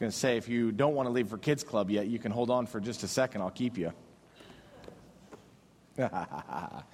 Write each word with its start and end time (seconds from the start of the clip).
going 0.00 0.10
to 0.10 0.16
say, 0.16 0.38
if 0.38 0.48
you 0.48 0.72
don't 0.72 0.94
want 0.94 1.08
to 1.08 1.12
leave 1.12 1.28
for 1.28 1.36
Kids 1.36 1.62
Club 1.62 1.90
yet, 1.90 2.06
you 2.06 2.18
can 2.18 2.32
hold 2.32 2.48
on 2.48 2.64
for 2.64 2.80
just 2.80 3.02
a 3.02 3.08
second. 3.08 3.42
I'll 3.42 3.50
keep 3.50 3.76
you. 3.76 3.92
Got 5.98 6.86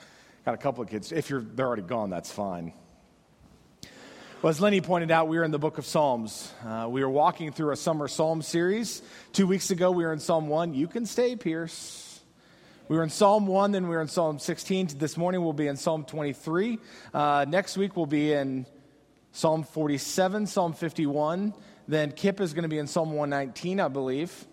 a 0.45 0.57
couple 0.57 0.83
of 0.83 0.91
kids. 0.91 1.13
If 1.13 1.31
you're, 1.31 1.41
they're 1.41 1.69
already 1.69 1.83
gone, 1.83 2.11
that's 2.11 2.33
fine. 2.33 2.73
Well, 4.43 4.51
as 4.51 4.61
Lenny 4.61 4.81
pointed 4.81 5.13
out, 5.13 5.29
we 5.29 5.39
are 5.39 5.45
in 5.45 5.53
the 5.53 5.59
book 5.59 5.79
of 5.79 5.87
Psalms. 5.87 6.53
Uh, 6.65 6.89
we 6.91 7.03
are 7.03 7.09
walking 7.09 7.53
through 7.53 7.71
a 7.71 7.77
summer 7.77 8.09
psalm 8.09 8.43
series. 8.43 9.03
Two 9.33 9.47
weeks 9.47 9.71
ago, 9.71 9.93
we 9.93 10.05
were 10.05 10.13
in 10.13 10.19
Psalm 10.19 10.49
1. 10.49 10.75
You 10.75 10.89
can 10.89 11.07
stay, 11.07 11.37
Pierce. 11.37 12.21
We 12.89 12.97
were 12.97 13.05
in 13.05 13.11
Psalm 13.11 13.47
1, 13.47 13.71
then 13.71 13.85
we 13.85 13.95
were 13.95 14.03
in 14.03 14.09
Psalm 14.09 14.41
16. 14.41 14.99
This 14.99 15.17
morning, 15.17 15.45
we'll 15.45 15.53
be 15.53 15.69
in 15.69 15.77
Psalm 15.77 16.05
23. 16.05 16.81
Uh, 17.15 17.45
next 17.49 17.77
week, 17.77 17.97
we'll 17.97 18.07
be 18.07 18.33
in 18.33 18.67
Psalm 19.31 19.63
47, 19.63 20.49
Psalm 20.49 20.73
51. 20.73 21.55
Then 21.89 22.13
Kip 22.13 22.41
is 22.41 22.53
going 22.53 22.65
to 22.65 22.69
be 22.69 22.79
in 22.79 22.87
Psalm 22.87 23.13
119, 23.13 23.81
I 23.81 23.89
believe. 23.89 24.47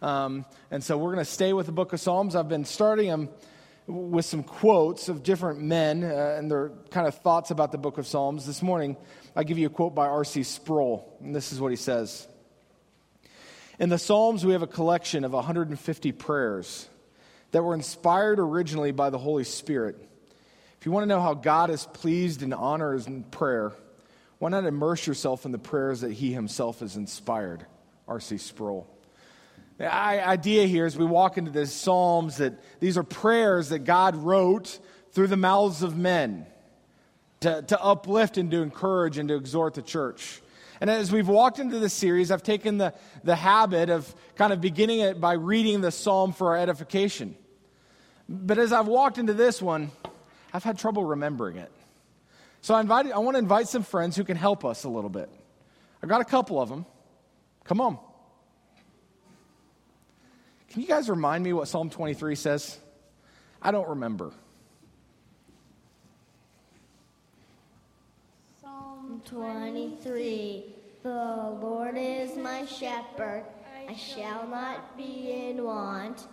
Um, 0.00 0.44
and 0.70 0.82
so 0.82 0.96
we're 0.96 1.12
going 1.12 1.24
to 1.24 1.30
stay 1.30 1.52
with 1.52 1.66
the 1.66 1.72
book 1.72 1.92
of 1.92 2.00
Psalms. 2.00 2.34
I've 2.34 2.48
been 2.48 2.64
starting 2.64 3.08
them 3.08 3.28
with 3.86 4.24
some 4.24 4.42
quotes 4.42 5.08
of 5.08 5.22
different 5.22 5.60
men 5.60 6.02
uh, 6.04 6.36
and 6.38 6.50
their 6.50 6.70
kind 6.90 7.06
of 7.06 7.16
thoughts 7.16 7.50
about 7.50 7.70
the 7.70 7.78
book 7.78 7.98
of 7.98 8.06
Psalms. 8.06 8.46
This 8.46 8.62
morning, 8.62 8.96
I 9.36 9.44
give 9.44 9.58
you 9.58 9.66
a 9.66 9.70
quote 9.70 9.94
by 9.94 10.06
R.C. 10.06 10.42
Sproul, 10.42 11.16
and 11.20 11.34
this 11.34 11.52
is 11.52 11.60
what 11.60 11.70
he 11.70 11.76
says 11.76 12.26
In 13.78 13.90
the 13.90 13.98
Psalms, 13.98 14.44
we 14.44 14.52
have 14.52 14.62
a 14.62 14.66
collection 14.66 15.24
of 15.24 15.32
150 15.32 16.12
prayers 16.12 16.88
that 17.50 17.62
were 17.62 17.74
inspired 17.74 18.40
originally 18.40 18.90
by 18.90 19.10
the 19.10 19.18
Holy 19.18 19.44
Spirit. 19.44 19.96
If 20.80 20.86
you 20.86 20.92
want 20.92 21.04
to 21.04 21.08
know 21.08 21.20
how 21.20 21.34
God 21.34 21.70
is 21.70 21.86
pleased 21.86 22.42
and 22.42 22.52
honors 22.52 23.06
in 23.06 23.22
prayer, 23.24 23.72
why 24.44 24.50
not 24.50 24.66
immerse 24.66 25.06
yourself 25.06 25.46
in 25.46 25.52
the 25.52 25.58
prayers 25.58 26.02
that 26.02 26.12
He 26.12 26.34
Himself 26.34 26.80
has 26.80 26.96
inspired? 26.96 27.64
R.C. 28.06 28.36
Sproul. 28.36 28.86
The 29.78 29.90
idea 29.90 30.66
here 30.66 30.84
is 30.84 30.98
we 30.98 31.06
walk 31.06 31.38
into 31.38 31.50
this 31.50 31.72
Psalms 31.72 32.36
that 32.36 32.52
these 32.78 32.98
are 32.98 33.02
prayers 33.02 33.70
that 33.70 33.84
God 33.84 34.14
wrote 34.14 34.80
through 35.12 35.28
the 35.28 35.38
mouths 35.38 35.82
of 35.82 35.96
men 35.96 36.44
to, 37.40 37.62
to 37.62 37.82
uplift 37.82 38.36
and 38.36 38.50
to 38.50 38.60
encourage 38.60 39.16
and 39.16 39.30
to 39.30 39.34
exhort 39.34 39.72
the 39.72 39.80
church. 39.80 40.42
And 40.78 40.90
as 40.90 41.10
we've 41.10 41.26
walked 41.26 41.58
into 41.58 41.78
this 41.78 41.94
series, 41.94 42.30
I've 42.30 42.42
taken 42.42 42.76
the, 42.76 42.92
the 43.22 43.36
habit 43.36 43.88
of 43.88 44.14
kind 44.36 44.52
of 44.52 44.60
beginning 44.60 45.00
it 45.00 45.22
by 45.22 45.32
reading 45.32 45.80
the 45.80 45.90
psalm 45.90 46.34
for 46.34 46.48
our 46.48 46.58
edification. 46.58 47.34
But 48.28 48.58
as 48.58 48.74
I've 48.74 48.88
walked 48.88 49.16
into 49.16 49.32
this 49.32 49.62
one, 49.62 49.90
I've 50.52 50.64
had 50.64 50.78
trouble 50.78 51.02
remembering 51.02 51.56
it. 51.56 51.72
So 52.64 52.74
I, 52.74 52.80
invited, 52.80 53.12
I 53.12 53.18
want 53.18 53.34
to 53.34 53.40
invite 53.40 53.68
some 53.68 53.82
friends 53.82 54.16
who 54.16 54.24
can 54.24 54.38
help 54.38 54.64
us 54.64 54.84
a 54.84 54.88
little 54.88 55.10
bit. 55.10 55.28
I've 56.02 56.08
got 56.08 56.22
a 56.22 56.24
couple 56.24 56.58
of 56.58 56.70
them. 56.70 56.86
Come 57.64 57.78
on. 57.78 57.98
Can 60.70 60.80
you 60.80 60.88
guys 60.88 61.10
remind 61.10 61.44
me 61.44 61.52
what 61.52 61.68
Psalm 61.68 61.90
23 61.90 62.34
says? 62.34 62.78
I 63.60 63.70
don't 63.70 63.86
remember. 63.86 64.32
Psalm 68.62 69.20
23 69.26 70.64
The 71.02 71.10
Lord 71.60 71.98
is 71.98 72.34
my 72.38 72.64
shepherd, 72.64 73.44
I 73.86 73.94
shall 73.94 74.48
not 74.48 74.96
be 74.96 75.50
in 75.50 75.62
want. 75.62 76.28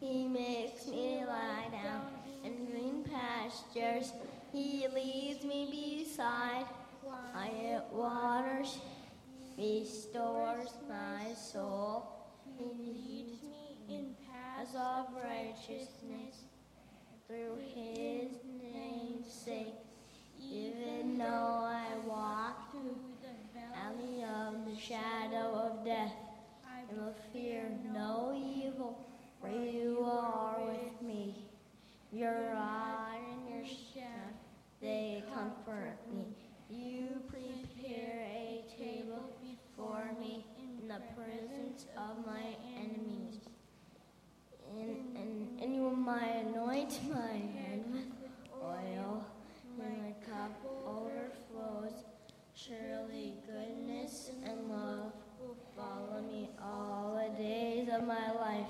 He 0.00 0.26
makes 0.26 0.88
me 0.88 1.22
lie 1.24 1.68
down 1.70 2.06
in 2.42 2.66
green 2.66 3.04
pastures. 3.04 4.12
He 4.56 4.88
leads 4.88 5.44
me 5.44 5.68
beside 6.02 6.64
quiet 7.04 7.82
waters, 7.92 8.78
restores 9.58 10.70
my 10.88 11.34
soul. 11.34 12.06
He 12.56 12.64
leads 12.64 13.42
me 13.42 13.76
in 13.94 14.16
paths 14.26 14.74
of 14.74 15.08
righteousness 15.22 16.46
through 17.28 17.58
his 17.74 18.38
name's 18.62 19.30
sake. 19.30 19.74
Even 20.40 21.18
though 21.18 21.60
I 21.62 21.88
walk 22.06 22.70
through 22.72 22.96
the 23.20 23.60
valley 23.60 24.24
of 24.24 24.64
the 24.64 24.80
shadow 24.80 25.52
of 25.52 25.84
death, 25.84 26.14
I 26.66 26.94
will 26.94 27.14
fear 27.30 27.68
no 27.92 28.34
evil, 28.34 29.06
for 29.38 29.50
you 29.50 29.98
are 30.02 30.64
with 30.64 31.02
me. 31.02 31.34
Your 32.10 32.54
rod 32.54 33.18
and 33.30 33.54
your 33.54 33.66
staff, 33.66 34.32
they 34.80 35.22
comfort 35.34 35.98
me. 36.12 36.24
You 36.68 37.22
prepare 37.28 38.26
a 38.26 38.64
table 38.78 39.30
before 39.40 40.10
me 40.20 40.44
in 40.58 40.88
the 40.88 41.00
presence 41.14 41.86
of 41.96 42.26
my 42.26 42.56
enemies 42.76 43.40
and, 44.78 45.16
and, 45.16 45.60
and 45.60 45.74
you 45.74 45.90
might 45.90 46.44
anoint 46.46 47.00
my 47.10 47.32
head 47.32 47.84
with 47.92 48.06
oil, 48.62 49.24
and 49.78 50.02
my 50.02 50.12
cup 50.28 50.50
overflows. 50.84 52.04
Surely 52.54 53.34
goodness 53.46 54.30
and 54.44 54.68
love 54.70 55.12
will 55.40 55.56
follow 55.76 56.22
me 56.22 56.48
all 56.62 57.14
the 57.14 57.42
days 57.42 57.88
of 57.92 58.06
my 58.06 58.32
life, 58.32 58.66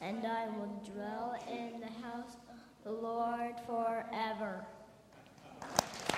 and 0.00 0.26
I 0.26 0.46
will 0.48 0.82
dwell 0.92 1.36
in 1.50 1.80
the 1.80 2.06
house 2.06 2.36
of 2.48 2.84
the 2.84 2.92
Lord 2.92 3.54
forever. 3.66 4.66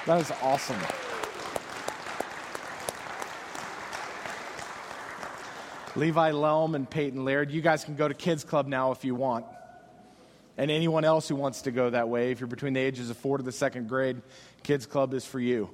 That 0.05 0.21
is 0.21 0.33
awesome. 0.43 0.81
Levi 5.95 6.33
Lelm 6.33 6.75
and 6.75 6.91
Peyton 6.91 7.25
Laird, 7.25 7.53
you 7.53 7.61
guys 7.61 7.85
can 7.85 7.95
go 7.95 8.09
to 8.09 8.15
Kids 8.15 8.43
Club 8.43 8.67
now 8.67 8.91
if 8.91 9.05
you 9.05 9.15
want. 9.15 9.47
And 10.59 10.73
anyone 10.73 11.05
else 11.05 11.29
who 11.29 11.37
wants 11.37 11.63
to 11.63 11.71
go 11.71 11.91
that 11.91 12.09
way, 12.09 12.33
if 12.33 12.41
you're 12.41 12.49
between 12.49 12.73
the 12.73 12.81
ages 12.81 13.11
of 13.11 13.17
four 13.17 13.37
to 13.37 13.45
the 13.45 13.53
second 13.53 13.89
grade, 13.89 14.21
Kids 14.65 14.87
Club 14.87 15.15
is 15.15 15.25
for 15.25 15.39
you. 15.39 15.71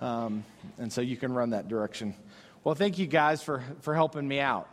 Um, 0.00 0.44
and 0.78 0.92
so 0.92 1.00
you 1.00 1.16
can 1.16 1.32
run 1.32 1.50
that 1.50 1.66
direction. 1.66 2.14
Well, 2.62 2.76
thank 2.76 2.98
you 2.98 3.08
guys 3.08 3.42
for, 3.42 3.64
for 3.80 3.92
helping 3.92 4.28
me 4.28 4.38
out. 4.38 4.68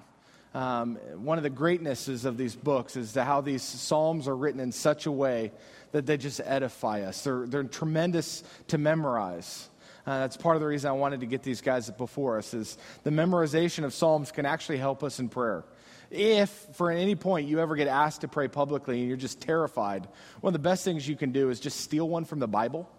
Um, 0.53 0.97
one 1.15 1.37
of 1.37 1.43
the 1.43 1.49
greatnesses 1.49 2.25
of 2.25 2.37
these 2.37 2.55
books 2.55 2.95
is 2.95 3.15
how 3.15 3.41
these 3.41 3.63
psalms 3.63 4.27
are 4.27 4.35
written 4.35 4.59
in 4.59 4.71
such 4.71 5.05
a 5.05 5.11
way 5.11 5.53
that 5.91 6.05
they 6.05 6.17
just 6.17 6.41
edify 6.43 7.01
us. 7.01 7.23
They're, 7.23 7.45
they're 7.47 7.63
tremendous 7.63 8.43
to 8.67 8.77
memorize. 8.77 9.69
Uh, 10.05 10.19
that's 10.19 10.37
part 10.37 10.55
of 10.55 10.61
the 10.61 10.67
reason 10.67 10.89
I 10.89 10.93
wanted 10.93 11.19
to 11.19 11.25
get 11.25 11.43
these 11.43 11.61
guys 11.61 11.89
before 11.91 12.37
us 12.37 12.53
is 12.53 12.77
the 13.03 13.11
memorization 13.11 13.83
of 13.83 13.93
Psalms 13.93 14.31
can 14.31 14.45
actually 14.45 14.77
help 14.77 15.03
us 15.03 15.19
in 15.19 15.29
prayer. 15.29 15.63
If, 16.09 16.49
for 16.73 16.91
any 16.91 17.15
point, 17.15 17.47
you 17.47 17.59
ever 17.59 17.75
get 17.75 17.87
asked 17.87 18.21
to 18.21 18.27
pray 18.27 18.47
publicly 18.47 18.99
and 18.99 19.07
you're 19.07 19.17
just 19.17 19.39
terrified, 19.39 20.07
one 20.41 20.49
of 20.49 20.61
the 20.61 20.67
best 20.67 20.83
things 20.83 21.07
you 21.07 21.15
can 21.15 21.31
do 21.31 21.49
is 21.49 21.59
just 21.59 21.79
steal 21.79 22.09
one 22.09 22.25
from 22.25 22.39
the 22.39 22.47
Bible. 22.47 22.89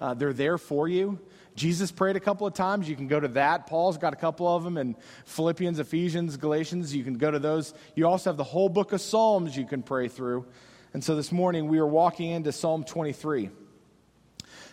Uh, 0.00 0.14
they're 0.14 0.32
there 0.32 0.58
for 0.58 0.88
you. 0.88 1.18
Jesus 1.56 1.90
prayed 1.90 2.14
a 2.14 2.20
couple 2.20 2.46
of 2.46 2.54
times. 2.54 2.88
You 2.88 2.94
can 2.94 3.08
go 3.08 3.18
to 3.18 3.28
that. 3.28 3.66
Paul's 3.66 3.98
got 3.98 4.12
a 4.12 4.16
couple 4.16 4.46
of 4.46 4.62
them 4.62 4.78
in 4.78 4.94
Philippians, 5.24 5.80
Ephesians, 5.80 6.36
Galatians. 6.36 6.94
You 6.94 7.02
can 7.02 7.14
go 7.14 7.30
to 7.32 7.40
those. 7.40 7.74
You 7.96 8.06
also 8.06 8.30
have 8.30 8.36
the 8.36 8.44
whole 8.44 8.68
book 8.68 8.92
of 8.92 9.00
Psalms 9.00 9.56
you 9.56 9.66
can 9.66 9.82
pray 9.82 10.06
through. 10.06 10.46
And 10.94 11.04
so 11.04 11.16
this 11.16 11.30
morning 11.30 11.68
we 11.68 11.78
are 11.78 11.86
walking 11.86 12.30
into 12.30 12.52
Psalm 12.52 12.84
23. 12.84 13.50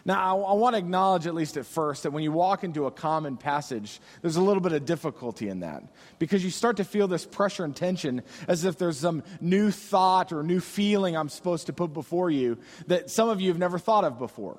Now, 0.08 0.38
I, 0.38 0.52
I 0.52 0.54
want 0.54 0.76
to 0.76 0.78
acknowledge, 0.78 1.26
at 1.26 1.34
least 1.34 1.58
at 1.58 1.66
first, 1.66 2.04
that 2.04 2.12
when 2.12 2.24
you 2.24 2.32
walk 2.32 2.64
into 2.64 2.86
a 2.86 2.92
common 2.92 3.38
passage, 3.38 4.00
there's 4.22 4.36
a 4.36 4.42
little 4.42 4.62
bit 4.62 4.72
of 4.72 4.86
difficulty 4.86 5.50
in 5.50 5.62
that 5.62 5.84
because 6.20 6.44
you 6.44 6.52
start 6.52 6.78
to 6.78 6.84
feel 6.84 7.08
this 7.08 7.26
pressure 7.26 7.66
and 7.66 7.76
tension 7.76 8.22
as 8.48 8.66
if 8.66 8.78
there's 8.78 9.00
some 9.00 9.24
new 9.42 9.72
thought 9.72 10.32
or 10.32 10.44
new 10.44 10.60
feeling 10.60 11.18
I'm 11.18 11.30
supposed 11.30 11.66
to 11.68 11.74
put 11.74 11.92
before 11.92 12.30
you 12.30 12.60
that 12.86 13.10
some 13.10 13.30
of 13.30 13.42
you 13.42 13.50
have 13.50 13.58
never 13.58 13.80
thought 13.80 14.04
of 14.04 14.20
before. 14.20 14.58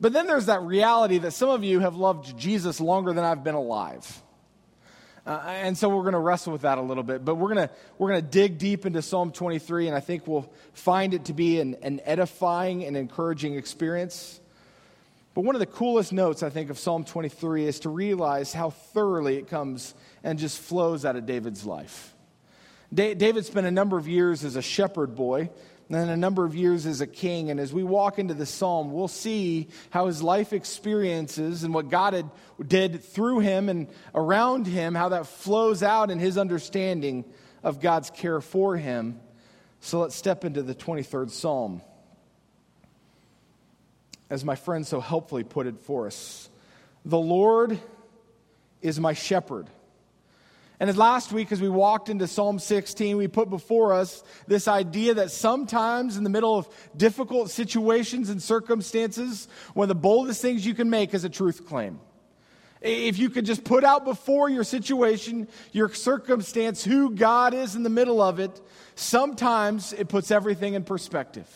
But 0.00 0.12
then 0.12 0.26
there's 0.26 0.46
that 0.46 0.62
reality 0.62 1.18
that 1.18 1.32
some 1.32 1.50
of 1.50 1.64
you 1.64 1.80
have 1.80 1.96
loved 1.96 2.36
Jesus 2.38 2.80
longer 2.80 3.12
than 3.12 3.24
I've 3.24 3.42
been 3.42 3.54
alive. 3.54 4.22
Uh, 5.26 5.40
and 5.46 5.76
so 5.76 5.88
we're 5.88 6.02
going 6.02 6.12
to 6.12 6.18
wrestle 6.18 6.52
with 6.52 6.62
that 6.62 6.76
a 6.76 6.82
little 6.82 7.02
bit. 7.02 7.24
But 7.24 7.36
we're 7.36 7.54
going 7.54 7.68
to 7.68 7.74
we're 7.98 8.10
going 8.10 8.20
to 8.20 8.28
dig 8.28 8.58
deep 8.58 8.84
into 8.84 9.00
Psalm 9.00 9.32
23, 9.32 9.86
and 9.86 9.96
I 9.96 10.00
think 10.00 10.26
we'll 10.26 10.50
find 10.74 11.14
it 11.14 11.26
to 11.26 11.32
be 11.32 11.60
an, 11.60 11.76
an 11.82 12.00
edifying 12.04 12.84
and 12.84 12.96
encouraging 12.96 13.54
experience. 13.54 14.40
But 15.32 15.42
one 15.42 15.56
of 15.56 15.60
the 15.60 15.66
coolest 15.66 16.12
notes, 16.12 16.42
I 16.42 16.50
think, 16.50 16.70
of 16.70 16.78
Psalm 16.78 17.04
23 17.04 17.66
is 17.66 17.80
to 17.80 17.88
realize 17.88 18.52
how 18.52 18.70
thoroughly 18.70 19.36
it 19.36 19.48
comes 19.48 19.94
and 20.22 20.38
just 20.38 20.58
flows 20.58 21.04
out 21.04 21.16
of 21.16 21.26
David's 21.26 21.64
life. 21.64 22.14
David 22.92 23.44
spent 23.44 23.66
a 23.66 23.72
number 23.72 23.98
of 23.98 24.06
years 24.06 24.44
as 24.44 24.54
a 24.54 24.62
shepherd 24.62 25.16
boy, 25.16 25.50
and 25.88 25.98
then 25.98 26.08
a 26.08 26.16
number 26.16 26.44
of 26.44 26.54
years 26.54 26.86
as 26.86 27.00
a 27.00 27.06
king. 27.06 27.50
And 27.50 27.60
as 27.60 27.72
we 27.72 27.84
walk 27.84 28.18
into 28.18 28.34
the 28.34 28.46
psalm, 28.46 28.92
we'll 28.92 29.08
see 29.08 29.68
how 29.90 30.06
his 30.06 30.22
life 30.22 30.52
experiences 30.52 31.62
and 31.62 31.74
what 31.74 31.90
God 31.90 32.14
had, 32.14 32.30
did 32.66 33.04
through 33.04 33.40
him 33.40 33.68
and 33.68 33.88
around 34.14 34.66
him, 34.66 34.94
how 34.94 35.10
that 35.10 35.26
flows 35.26 35.82
out 35.82 36.10
in 36.10 36.18
his 36.18 36.38
understanding 36.38 37.24
of 37.62 37.80
God's 37.80 38.10
care 38.10 38.40
for 38.40 38.76
him. 38.76 39.20
So 39.80 40.00
let's 40.00 40.14
step 40.14 40.44
into 40.44 40.62
the 40.62 40.74
23rd 40.74 41.30
psalm 41.30 41.82
as 44.30 44.44
my 44.44 44.54
friend 44.54 44.86
so 44.86 45.00
helpfully 45.00 45.44
put 45.44 45.66
it 45.66 45.78
for 45.80 46.06
us. 46.06 46.48
The 47.04 47.18
Lord 47.18 47.78
is 48.80 48.98
my 48.98 49.12
shepherd. 49.12 49.68
And 50.80 50.90
as 50.90 50.96
last 50.96 51.32
week, 51.32 51.52
as 51.52 51.60
we 51.60 51.68
walked 51.68 52.08
into 52.08 52.26
Psalm 52.26 52.58
16, 52.58 53.16
we 53.16 53.28
put 53.28 53.48
before 53.48 53.92
us 53.92 54.24
this 54.48 54.66
idea 54.66 55.14
that 55.14 55.30
sometimes 55.30 56.16
in 56.16 56.24
the 56.24 56.30
middle 56.30 56.56
of 56.58 56.68
difficult 56.96 57.50
situations 57.50 58.28
and 58.28 58.42
circumstances, 58.42 59.46
one 59.74 59.84
of 59.84 59.88
the 59.88 59.94
boldest 59.94 60.42
things 60.42 60.66
you 60.66 60.74
can 60.74 60.90
make 60.90 61.14
is 61.14 61.24
a 61.24 61.28
truth 61.28 61.66
claim. 61.66 62.00
If 62.80 63.18
you 63.18 63.30
could 63.30 63.46
just 63.46 63.64
put 63.64 63.84
out 63.84 64.04
before 64.04 64.50
your 64.50 64.64
situation, 64.64 65.48
your 65.72 65.88
circumstance, 65.94 66.84
who 66.84 67.14
God 67.14 67.54
is 67.54 67.76
in 67.76 67.82
the 67.82 67.88
middle 67.88 68.20
of 68.20 68.40
it, 68.40 68.60
sometimes 68.94 69.92
it 69.92 70.08
puts 70.08 70.30
everything 70.30 70.74
in 70.74 70.84
perspective. 70.84 71.48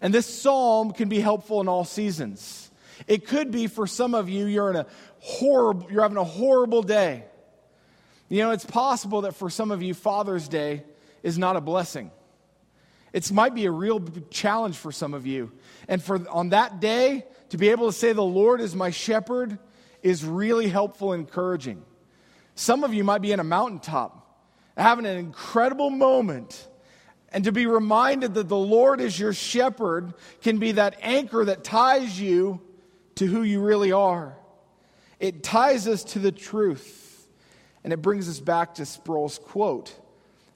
And 0.00 0.12
this 0.12 0.26
psalm 0.26 0.92
can 0.92 1.08
be 1.08 1.20
helpful 1.20 1.60
in 1.62 1.68
all 1.68 1.84
seasons. 1.84 2.70
It 3.08 3.26
could 3.26 3.50
be 3.50 3.66
for 3.66 3.86
some 3.86 4.14
of 4.14 4.28
you, 4.28 4.44
you're 4.44 4.70
in 4.70 4.76
a 4.76 4.86
horrible, 5.18 5.90
you're 5.90 6.02
having 6.02 6.18
a 6.18 6.22
horrible 6.24 6.82
day. 6.82 7.24
You 8.34 8.42
know, 8.42 8.50
it's 8.50 8.66
possible 8.66 9.20
that 9.20 9.36
for 9.36 9.48
some 9.48 9.70
of 9.70 9.80
you, 9.80 9.94
Father's 9.94 10.48
Day 10.48 10.82
is 11.22 11.38
not 11.38 11.54
a 11.54 11.60
blessing. 11.60 12.10
It 13.12 13.30
might 13.30 13.54
be 13.54 13.66
a 13.66 13.70
real 13.70 14.04
challenge 14.28 14.76
for 14.76 14.90
some 14.90 15.14
of 15.14 15.24
you. 15.24 15.52
And 15.86 16.02
for 16.02 16.28
on 16.28 16.48
that 16.48 16.80
day, 16.80 17.26
to 17.50 17.58
be 17.58 17.68
able 17.68 17.86
to 17.86 17.92
say, 17.92 18.12
The 18.12 18.24
Lord 18.24 18.60
is 18.60 18.74
my 18.74 18.90
shepherd, 18.90 19.56
is 20.02 20.24
really 20.24 20.66
helpful 20.66 21.12
and 21.12 21.20
encouraging. 21.20 21.84
Some 22.56 22.82
of 22.82 22.92
you 22.92 23.04
might 23.04 23.22
be 23.22 23.30
in 23.30 23.38
a 23.38 23.44
mountaintop, 23.44 24.36
having 24.76 25.06
an 25.06 25.16
incredible 25.16 25.90
moment. 25.90 26.66
And 27.28 27.44
to 27.44 27.52
be 27.52 27.66
reminded 27.66 28.34
that 28.34 28.48
the 28.48 28.56
Lord 28.56 29.00
is 29.00 29.16
your 29.16 29.32
shepherd 29.32 30.12
can 30.42 30.58
be 30.58 30.72
that 30.72 30.96
anchor 31.02 31.44
that 31.44 31.62
ties 31.62 32.20
you 32.20 32.60
to 33.14 33.26
who 33.26 33.42
you 33.42 33.60
really 33.60 33.92
are. 33.92 34.36
It 35.20 35.44
ties 35.44 35.86
us 35.86 36.02
to 36.02 36.18
the 36.18 36.32
truth. 36.32 37.02
And 37.84 37.92
it 37.92 38.02
brings 38.02 38.28
us 38.28 38.40
back 38.40 38.74
to 38.76 38.86
Sproul's 38.86 39.38
quote. 39.38 39.94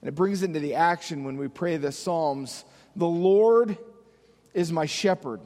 And 0.01 0.09
it 0.09 0.15
brings 0.15 0.43
into 0.43 0.59
the 0.59 0.75
action 0.75 1.25
when 1.25 1.37
we 1.37 1.49
pray 1.49 1.77
the 1.77 1.93
Psalms 1.93 2.65
The 2.97 3.07
Lord 3.07 3.77
is 4.55 4.73
my 4.73 4.87
shepherd. 4.87 5.41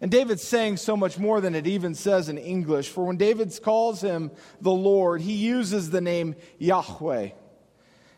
And 0.00 0.10
David's 0.10 0.42
saying 0.42 0.78
so 0.78 0.96
much 0.96 1.16
more 1.16 1.40
than 1.40 1.54
it 1.54 1.68
even 1.68 1.94
says 1.94 2.28
in 2.28 2.36
English. 2.36 2.88
For 2.88 3.04
when 3.04 3.16
David 3.16 3.56
calls 3.62 4.00
him 4.00 4.32
the 4.60 4.72
Lord, 4.72 5.20
he 5.20 5.34
uses 5.34 5.90
the 5.90 6.00
name 6.00 6.34
Yahweh. 6.58 7.30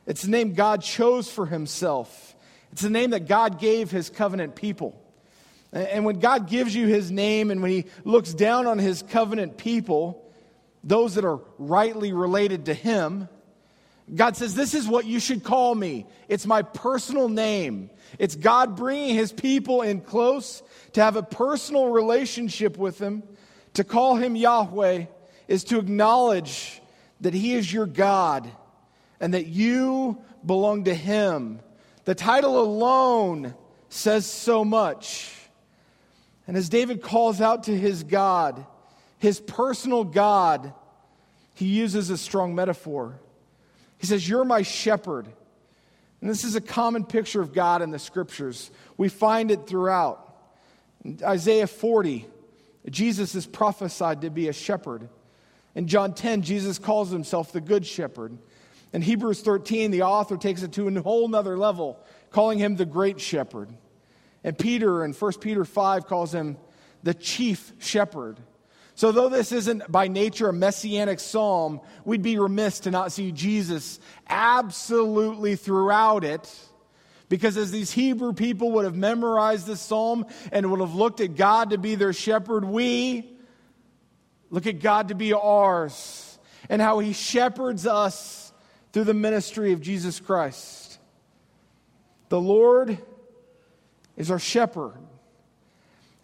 It's 0.07 0.23
the 0.23 0.31
name 0.31 0.55
God 0.55 0.83
chose 0.83 1.31
for 1.31 1.45
himself, 1.47 2.35
it's 2.73 2.83
the 2.83 2.91
name 2.91 3.11
that 3.11 3.27
God 3.29 3.59
gave 3.59 3.91
his 3.91 4.09
covenant 4.11 4.55
people. 4.55 5.01
And 5.73 6.05
when 6.05 6.21
God 6.21 6.49
gives 6.49 6.75
you 6.75 6.87
his 6.87 7.11
name 7.11 7.51
and 7.51 7.61
when 7.61 7.73
he 7.73 7.87
looks 8.05 8.33
down 8.33 8.69
on 8.69 8.79
his 8.79 9.03
covenant 9.03 9.59
people, 9.59 10.24
those 10.85 11.15
that 11.15 11.25
are 11.25 11.41
rightly 11.59 12.13
related 12.13 12.67
to 12.67 12.75
him, 12.75 13.29
God 14.15 14.37
says, 14.37 14.55
This 14.55 14.75
is 14.75 14.87
what 14.87 15.07
you 15.07 15.19
should 15.19 15.43
call 15.43 15.75
me. 15.75 16.07
It's 16.29 16.47
my 16.47 16.63
personal 16.63 17.29
name. 17.29 17.91
It's 18.19 18.37
God 18.37 18.77
bringing 18.77 19.15
his 19.15 19.33
people 19.33 19.83
in 19.83 20.03
close 20.03 20.63
to 20.93 21.03
have 21.03 21.17
a 21.17 21.23
personal 21.23 21.89
relationship 21.89 22.77
with 22.77 22.99
him. 22.99 23.23
To 23.75 23.85
call 23.85 24.17
him 24.17 24.37
Yahweh 24.37 25.07
is 25.49 25.65
to 25.65 25.79
acknowledge 25.79 26.81
that 27.23 27.35
he 27.35 27.55
is 27.55 27.73
your 27.73 27.87
God 27.87 28.51
and 29.21 29.35
that 29.35 29.47
you 29.47 30.19
belong 30.45 30.85
to 30.85 30.95
him. 30.95 31.61
The 32.05 32.15
title 32.15 32.61
alone 32.61 33.55
says 33.89 34.27
so 34.27 34.65
much. 34.65 35.35
And 36.47 36.57
as 36.57 36.69
David 36.69 37.01
calls 37.01 37.41
out 37.41 37.65
to 37.65 37.77
his 37.77 38.05
God, 38.05 38.67
his 39.25 39.41
personal 39.41 40.05
God, 40.05 40.75
he 41.55 41.65
uses 41.65 42.11
a 42.11 42.19
strong 42.19 42.55
metaphor. 42.55 43.19
He 43.97 44.07
says, 44.07 44.29
You're 44.29 44.45
my 44.45 44.61
shepherd. 44.61 45.27
And 46.21 46.29
this 46.29 46.45
is 46.45 46.57
a 46.57 46.61
common 46.61 47.05
picture 47.05 47.41
of 47.41 47.55
God 47.55 47.81
in 47.81 47.91
the 47.91 47.99
scriptures. 47.99 48.71
We 48.99 49.09
find 49.09 49.51
it 49.51 49.67
throughout. 49.67 50.37
In 51.03 51.21
Isaiah 51.25 51.67
40, 51.67 52.27
Jesus 52.91 53.35
is 53.35 53.47
prophesied 53.47 54.21
to 54.21 54.31
be 54.31 54.49
a 54.49 54.53
shepherd. 54.53 55.09
In 55.75 55.89
John 55.89 56.13
10, 56.13 56.43
Jesus 56.43 56.79
calls 56.79 57.11
himself 57.11 57.51
the 57.51 57.63
good 57.63 57.87
shepherd. 57.87 58.37
In 58.93 59.01
Hebrews 59.01 59.41
13, 59.41 59.91
the 59.91 60.03
author 60.03 60.37
takes 60.37 60.63
it 60.63 60.73
to 60.73 60.87
a 60.87 61.01
whole 61.01 61.29
nother 61.29 61.57
level, 61.57 61.99
calling 62.31 62.59
him 62.59 62.77
the 62.77 62.85
great 62.85 63.23
shepherd. 63.23 63.71
And 64.45 64.59
Peter 64.59 65.03
in 65.03 65.15
1 65.15 65.33
Peter 65.41 65.65
5 65.65 66.07
calls 66.07 66.35
him 66.35 66.59
the 67.03 67.15
chief 67.15 67.73
shepherd. 67.79 68.39
So, 68.97 69.11
though 69.11 69.29
this 69.29 69.51
isn't 69.51 69.91
by 69.91 70.07
nature 70.07 70.49
a 70.49 70.53
messianic 70.53 71.19
psalm, 71.19 71.81
we'd 72.05 72.23
be 72.23 72.39
remiss 72.39 72.81
to 72.81 72.93
not 72.93 73.11
see 73.11 73.33
Jesus 73.33 73.99
absolutely 74.29 75.57
throughout 75.57 76.23
it. 76.23 76.53
Because 77.29 77.57
as 77.57 77.73
these 77.73 77.91
Hebrew 77.91 78.33
people 78.33 78.73
would 78.73 78.85
have 78.85 78.95
memorized 78.95 79.67
this 79.67 79.81
psalm 79.81 80.27
and 80.53 80.71
would 80.71 80.81
have 80.81 80.95
looked 80.95 81.21
at 81.21 81.35
God 81.35 81.71
to 81.71 81.79
be 81.79 81.97
their 81.97 82.13
shepherd, 82.13 82.65
we 82.65 83.29
look 84.51 84.67
at 84.67 84.79
God 84.79 85.09
to 85.09 85.17
be 85.17 85.33
ours 85.33 86.39
and 86.69 86.81
how 86.81 87.01
he 87.01 87.13
shepherds 87.13 87.87
us 87.87 88.53
through 88.93 89.05
the 89.05 89.15
ministry 89.15 89.73
of 89.73 89.81
Jesus 89.81 90.21
Christ. 90.21 90.99
The 92.29 92.41
Lord 92.41 92.99
is 94.17 94.31
our 94.31 94.39
shepherd. 94.39 94.95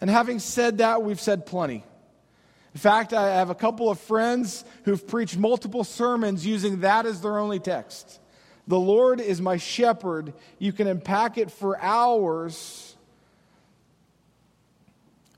And 0.00 0.08
having 0.08 0.38
said 0.38 0.78
that, 0.78 1.02
we've 1.02 1.20
said 1.20 1.44
plenty. 1.46 1.84
In 2.75 2.81
fact, 2.81 3.12
I 3.12 3.34
have 3.37 3.50
a 3.50 3.55
couple 3.55 3.90
of 3.90 3.99
friends 3.99 4.64
who've 4.84 5.05
preached 5.06 5.37
multiple 5.37 5.82
sermons 5.82 6.46
using 6.46 6.81
that 6.81 7.05
as 7.05 7.20
their 7.20 7.38
only 7.38 7.58
text. 7.58 8.20
The 8.69 8.78
Lord 8.78 9.20
is 9.20 9.40
my 9.40 9.56
shepherd. 9.56 10.32
You 10.58 10.72
can 10.72 10.87
unpack 10.87 11.37
it 11.37 11.50
for 11.50 11.81
hours, 11.81 12.94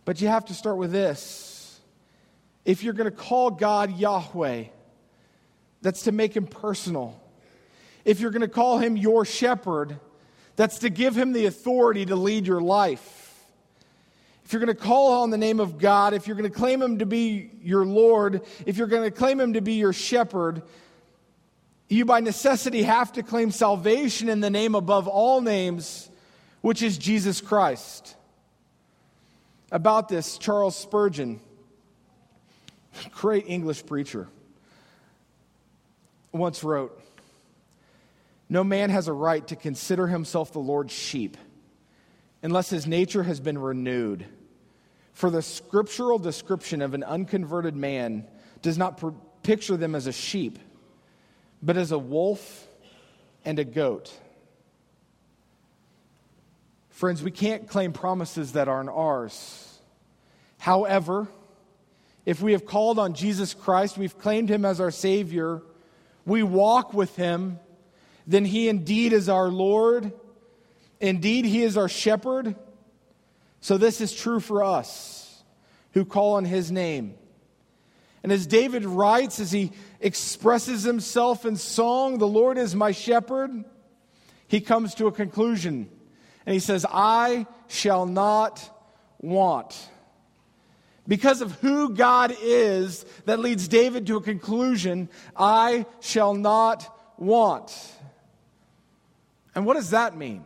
but 0.05 0.21
you 0.21 0.29
have 0.29 0.45
to 0.47 0.55
start 0.55 0.77
with 0.77 0.93
this. 0.93 1.81
If 2.67 2.83
you're 2.83 2.93
going 2.93 3.11
to 3.11 3.17
call 3.17 3.51
God 3.51 3.99
Yahweh, 3.99 4.65
that's 5.81 6.03
to 6.03 6.13
make 6.13 6.37
him 6.37 6.47
personal. 6.47 7.19
If 8.05 8.21
you're 8.21 8.31
going 8.31 8.43
to 8.43 8.49
call 8.49 8.79
him 8.79 8.97
your 8.97 9.25
shepherd, 9.25 9.99
that's 10.57 10.81
to 10.81 10.91
give 10.91 11.17
him 11.17 11.33
the 11.33 11.47
authority 11.47 12.05
to 12.07 12.15
lead 12.15 12.47
your 12.47 12.61
life 12.61 13.22
if 14.45 14.53
you're 14.53 14.61
going 14.61 14.75
to 14.75 14.83
call 14.83 15.23
on 15.23 15.31
the 15.31 15.39
name 15.39 15.61
of 15.61 15.79
God, 15.79 16.15
if 16.15 16.27
you're 16.27 16.37
going 16.37 16.51
to 16.51 16.57
claim 16.57 16.83
Him 16.83 16.99
to 16.99 17.07
be 17.07 17.51
your 17.63 17.85
Lord, 17.85 18.43
if 18.67 18.77
you're 18.77 18.87
going 18.87 19.05
to 19.05 19.11
claim 19.11 19.41
Him 19.41 19.53
to 19.55 19.61
be 19.61 19.75
your 19.75 19.93
shepherd, 19.93 20.63
you 21.89 22.05
by 22.05 22.21
necessity 22.21 22.83
have 22.83 23.13
to 23.13 23.23
claim 23.23 23.51
salvation 23.51 24.29
in 24.29 24.41
the 24.41 24.51
name 24.51 24.75
above 24.75 25.09
all 25.09 25.41
names, 25.41 26.11
which 26.61 26.83
is 26.83 26.99
Jesus 26.99 27.41
Christ. 27.41 28.17
About 29.71 30.09
this, 30.09 30.39
Charles 30.39 30.77
Spurgeon, 30.77 31.41
great 33.13 33.45
English 33.47 33.87
preacher, 33.87 34.29
once 36.31 36.65
wrote 36.65 37.01
No 38.49 38.65
man 38.65 38.91
has 38.91 39.09
a 39.09 39.13
right 39.13 39.47
to 39.49 39.57
consider 39.57 40.07
himself 40.07 40.53
the 40.53 40.59
Lord's 40.59 40.93
sheep 40.93 41.37
unless 42.43 42.71
his 42.71 42.87
nature 42.87 43.23
has 43.23 43.41
been 43.41 43.59
renewed. 43.59 44.27
For 45.13 45.31
the 45.31 45.43
scriptural 45.43 46.19
description 46.19 46.83
of 46.83 46.95
an 46.95 47.05
unconverted 47.05 47.77
man 47.77 48.27
does 48.63 48.79
not 48.79 48.99
pr- 48.99 49.11
picture 49.43 49.77
them 49.77 49.95
as 49.95 50.07
a 50.07 50.13
sheep, 50.13 50.59
but 51.63 51.77
as 51.77 51.93
a 51.93 51.99
wolf 51.99 52.67
and 53.45 53.59
a 53.59 53.65
goat. 53.65 54.13
Friends, 56.91 57.23
we 57.23 57.31
can't 57.31 57.69
claim 57.69 57.93
promises 57.93 58.53
that 58.53 58.69
aren't 58.69 58.91
ours. 58.91 59.81
However, 60.59 61.29
if 62.25 62.41
we 62.41 62.53
have 62.53 62.65
called 62.65 62.99
on 62.99 63.15
Jesus 63.15 63.55
Christ, 63.55 63.99
we've 63.99 64.17
claimed 64.19 64.49
him 64.49 64.65
as 64.65 64.81
our 64.81 64.93
Savior, 64.93 65.63
we 66.25 66.43
walk 66.43 66.95
with 66.95 67.17
him, 67.17 67.59
then 68.27 68.45
he 68.45 68.69
indeed 68.69 69.13
is 69.13 69.29
our 69.29 69.49
Lord. 69.49 70.13
Indeed, 71.03 71.45
he 71.45 71.63
is 71.63 71.77
our 71.77 71.89
shepherd 71.89 72.57
so 73.63 73.79
this 73.79 74.01
is 74.01 74.13
true 74.13 74.41
for 74.41 74.65
us 74.65 75.45
who 75.93 76.05
call 76.05 76.35
on 76.35 76.45
his 76.45 76.73
name. 76.73 77.15
And 78.25 78.33
as 78.33 78.45
David 78.47 78.85
writes, 78.85 79.39
as 79.39 79.53
he 79.53 79.71
expresses 80.01 80.83
himself 80.83 81.47
in 81.47 81.57
song, 81.57 82.19
the 82.19 82.27
Lord 82.27 82.59
is 82.59 82.75
my 82.75 82.91
shepherd, 82.91 83.65
he 84.49 84.61
comes 84.61 84.97
to 84.97 85.07
a 85.07 85.13
conclusion. 85.13 85.89
And 86.45 86.55
he 86.55 86.59
says, 86.59 86.85
I 86.91 87.47
shall 87.69 88.05
not 88.05 88.69
want. 89.21 89.89
Because 91.07 91.41
of 91.41 91.53
who 91.61 91.95
God 91.95 92.35
is, 92.43 93.05
that 93.27 93.39
leads 93.39 93.69
David 93.69 94.09
to 94.09 94.17
a 94.17 94.23
conclusion 94.23 95.09
I 95.37 95.87
shall 96.01 96.35
not 96.35 96.99
want. 97.17 97.73
And 99.55 99.65
what 99.67 99.75
does 99.75 99.91
that 99.91 100.17
mean? 100.17 100.45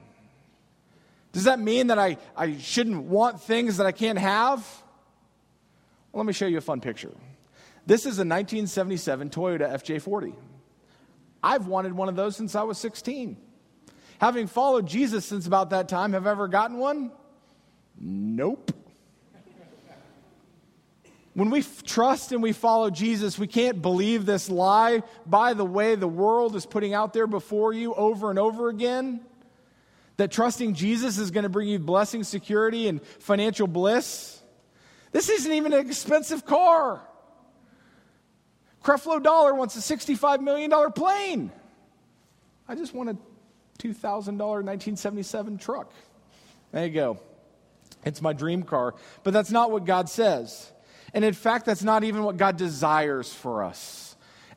Does 1.36 1.44
that 1.44 1.60
mean 1.60 1.88
that 1.88 1.98
I, 1.98 2.16
I 2.34 2.56
shouldn't 2.56 3.02
want 3.02 3.42
things 3.42 3.76
that 3.76 3.84
I 3.84 3.92
can't 3.92 4.18
have? 4.18 4.60
Well, 6.10 6.24
let 6.24 6.26
me 6.26 6.32
show 6.32 6.46
you 6.46 6.56
a 6.56 6.62
fun 6.62 6.80
picture. 6.80 7.12
This 7.84 8.06
is 8.06 8.16
a 8.16 8.24
1977 8.24 9.28
Toyota 9.28 9.70
FJ40. 9.70 10.32
I've 11.42 11.66
wanted 11.66 11.92
one 11.92 12.08
of 12.08 12.16
those 12.16 12.36
since 12.36 12.54
I 12.54 12.62
was 12.62 12.78
16. 12.78 13.36
Having 14.18 14.46
followed 14.46 14.86
Jesus 14.86 15.26
since 15.26 15.46
about 15.46 15.68
that 15.70 15.90
time, 15.90 16.14
have 16.14 16.26
I 16.26 16.30
ever 16.30 16.48
gotten 16.48 16.78
one? 16.78 17.12
Nope. 18.00 18.72
When 21.34 21.50
we 21.50 21.58
f- 21.58 21.82
trust 21.82 22.32
and 22.32 22.42
we 22.42 22.52
follow 22.52 22.88
Jesus, 22.88 23.38
we 23.38 23.46
can't 23.46 23.82
believe 23.82 24.24
this 24.24 24.48
lie, 24.48 25.02
by 25.26 25.52
the 25.52 25.66
way, 25.66 25.96
the 25.96 26.08
world 26.08 26.56
is 26.56 26.64
putting 26.64 26.94
out 26.94 27.12
there 27.12 27.26
before 27.26 27.74
you 27.74 27.92
over 27.92 28.30
and 28.30 28.38
over 28.38 28.70
again 28.70 29.20
that 30.16 30.30
trusting 30.30 30.74
Jesus 30.74 31.18
is 31.18 31.30
going 31.30 31.42
to 31.42 31.48
bring 31.48 31.68
you 31.68 31.78
blessing, 31.78 32.24
security, 32.24 32.88
and 32.88 33.02
financial 33.02 33.66
bliss. 33.66 34.40
This 35.12 35.28
isn't 35.28 35.52
even 35.52 35.72
an 35.72 35.86
expensive 35.86 36.44
car. 36.44 37.02
Creflo 38.82 39.22
Dollar 39.22 39.54
wants 39.54 39.76
a 39.76 39.96
$65 39.96 40.40
million 40.40 40.70
plane. 40.92 41.50
I 42.68 42.74
just 42.74 42.94
want 42.94 43.10
a 43.10 43.16
$2,000 43.78 44.38
1977 44.38 45.58
truck. 45.58 45.92
There 46.72 46.86
you 46.86 46.92
go. 46.92 47.18
It's 48.04 48.22
my 48.22 48.32
dream 48.32 48.62
car. 48.62 48.94
But 49.24 49.32
that's 49.32 49.50
not 49.50 49.70
what 49.70 49.84
God 49.84 50.08
says. 50.08 50.72
And 51.12 51.24
in 51.24 51.34
fact, 51.34 51.66
that's 51.66 51.82
not 51.82 52.04
even 52.04 52.22
what 52.22 52.36
God 52.36 52.56
desires 52.56 53.32
for 53.32 53.64
us. 53.64 54.05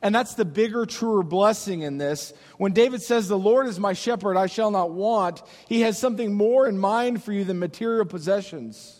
And 0.02 0.14
that's 0.14 0.34
the 0.34 0.46
bigger, 0.46 0.86
truer 0.86 1.22
blessing 1.22 1.82
in 1.82 1.98
this. 1.98 2.32
When 2.56 2.72
David 2.72 3.02
says, 3.02 3.28
The 3.28 3.38
Lord 3.38 3.66
is 3.66 3.78
my 3.78 3.92
shepherd, 3.92 4.36
I 4.36 4.46
shall 4.46 4.70
not 4.70 4.92
want, 4.92 5.42
he 5.68 5.82
has 5.82 5.98
something 5.98 6.34
more 6.34 6.66
in 6.66 6.78
mind 6.78 7.22
for 7.22 7.32
you 7.32 7.44
than 7.44 7.58
material 7.58 8.06
possessions. 8.06 8.96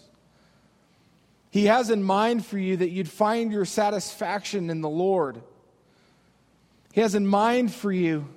He 1.51 1.67
has 1.67 1.91
in 1.91 2.03
mind 2.03 2.45
for 2.47 2.59
you 2.59 2.77
that 2.77 2.91
you'd 2.91 3.09
find 3.11 3.51
your 3.51 3.65
satisfaction 3.65 4.71
in 4.71 4.83
the 4.83 4.89
Lord. 4.89 5.43
He 6.93 7.01
has 7.01 7.15
in 7.15 7.27
mind 7.27 7.73
for 7.73 7.91
you 7.91 8.29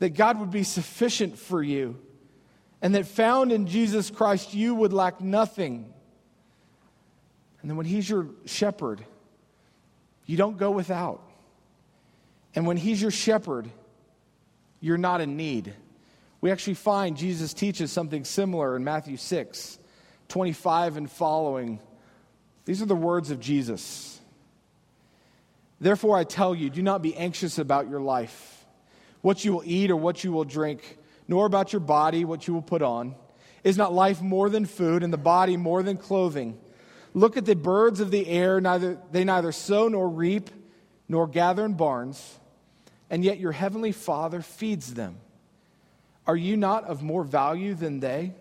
that 0.00 0.10
God 0.10 0.38
would 0.40 0.50
be 0.50 0.62
sufficient 0.62 1.38
for 1.38 1.62
you 1.62 1.98
and 2.82 2.94
that 2.94 3.06
found 3.06 3.52
in 3.52 3.66
Jesus 3.66 4.10
Christ 4.10 4.54
you 4.54 4.74
would 4.74 4.92
lack 4.92 5.20
nothing. 5.20 5.92
And 7.60 7.70
then 7.70 7.76
when 7.76 7.86
He's 7.86 8.08
your 8.08 8.28
shepherd, 8.44 9.04
you 10.26 10.36
don't 10.36 10.58
go 10.58 10.70
without. 10.70 11.25
And 12.56 12.66
when 12.66 12.78
He's 12.78 13.00
your 13.00 13.12
shepherd, 13.12 13.70
you're 14.80 14.98
not 14.98 15.20
in 15.20 15.36
need. 15.36 15.74
We 16.40 16.50
actually 16.50 16.74
find 16.74 17.16
Jesus 17.16 17.54
teaches 17.54 17.92
something 17.92 18.24
similar 18.24 18.74
in 18.74 18.82
Matthew 18.82 19.16
6 19.16 19.78
25 20.28 20.96
and 20.96 21.08
following. 21.10 21.78
These 22.64 22.82
are 22.82 22.86
the 22.86 22.96
words 22.96 23.30
of 23.30 23.38
Jesus. 23.38 24.20
Therefore, 25.80 26.16
I 26.16 26.24
tell 26.24 26.54
you, 26.54 26.68
do 26.68 26.82
not 26.82 27.02
be 27.02 27.14
anxious 27.14 27.58
about 27.58 27.88
your 27.88 28.00
life, 28.00 28.66
what 29.20 29.44
you 29.44 29.52
will 29.52 29.62
eat 29.64 29.90
or 29.90 29.96
what 29.96 30.24
you 30.24 30.32
will 30.32 30.44
drink, 30.44 30.98
nor 31.28 31.46
about 31.46 31.72
your 31.72 31.80
body, 31.80 32.24
what 32.24 32.48
you 32.48 32.54
will 32.54 32.62
put 32.62 32.82
on. 32.82 33.14
Is 33.62 33.76
not 33.76 33.92
life 33.92 34.22
more 34.22 34.48
than 34.48 34.64
food, 34.64 35.02
and 35.02 35.12
the 35.12 35.18
body 35.18 35.56
more 35.56 35.82
than 35.82 35.96
clothing? 35.96 36.58
Look 37.14 37.36
at 37.36 37.44
the 37.44 37.54
birds 37.56 38.00
of 38.00 38.10
the 38.10 38.26
air, 38.28 38.60
neither, 38.60 38.98
they 39.12 39.24
neither 39.24 39.52
sow 39.52 39.88
nor 39.88 40.08
reap 40.08 40.50
nor 41.08 41.26
gather 41.26 41.64
in 41.64 41.74
barns, 41.74 42.38
and 43.10 43.24
yet 43.24 43.38
your 43.38 43.52
heavenly 43.52 43.92
Father 43.92 44.42
feeds 44.42 44.94
them. 44.94 45.16
Are 46.26 46.36
you 46.36 46.56
not 46.56 46.84
of 46.84 47.02
more 47.02 47.22
value 47.24 47.74
than 47.74 48.00
they? 48.00 48.32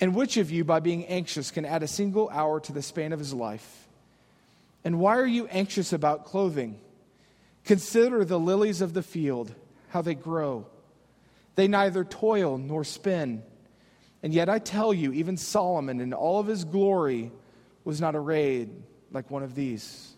And 0.00 0.14
which 0.14 0.36
of 0.36 0.50
you, 0.50 0.64
by 0.64 0.80
being 0.80 1.06
anxious, 1.06 1.50
can 1.50 1.64
add 1.64 1.82
a 1.82 1.88
single 1.88 2.28
hour 2.30 2.60
to 2.60 2.72
the 2.72 2.82
span 2.82 3.12
of 3.12 3.18
his 3.18 3.32
life? 3.32 3.86
And 4.84 4.98
why 4.98 5.16
are 5.16 5.26
you 5.26 5.46
anxious 5.46 5.92
about 5.92 6.24
clothing? 6.24 6.78
Consider 7.64 8.24
the 8.24 8.38
lilies 8.38 8.80
of 8.80 8.92
the 8.92 9.02
field, 9.02 9.54
how 9.88 10.02
they 10.02 10.14
grow. 10.14 10.66
They 11.54 11.68
neither 11.68 12.04
toil 12.04 12.58
nor 12.58 12.84
spin. 12.84 13.42
And 14.22 14.34
yet 14.34 14.48
I 14.48 14.58
tell 14.58 14.92
you, 14.92 15.12
even 15.12 15.36
Solomon 15.36 16.00
in 16.00 16.12
all 16.12 16.40
of 16.40 16.46
his 16.46 16.64
glory 16.64 17.30
was 17.84 18.00
not 18.00 18.16
arrayed 18.16 18.70
like 19.12 19.30
one 19.30 19.42
of 19.42 19.54
these. 19.54 20.13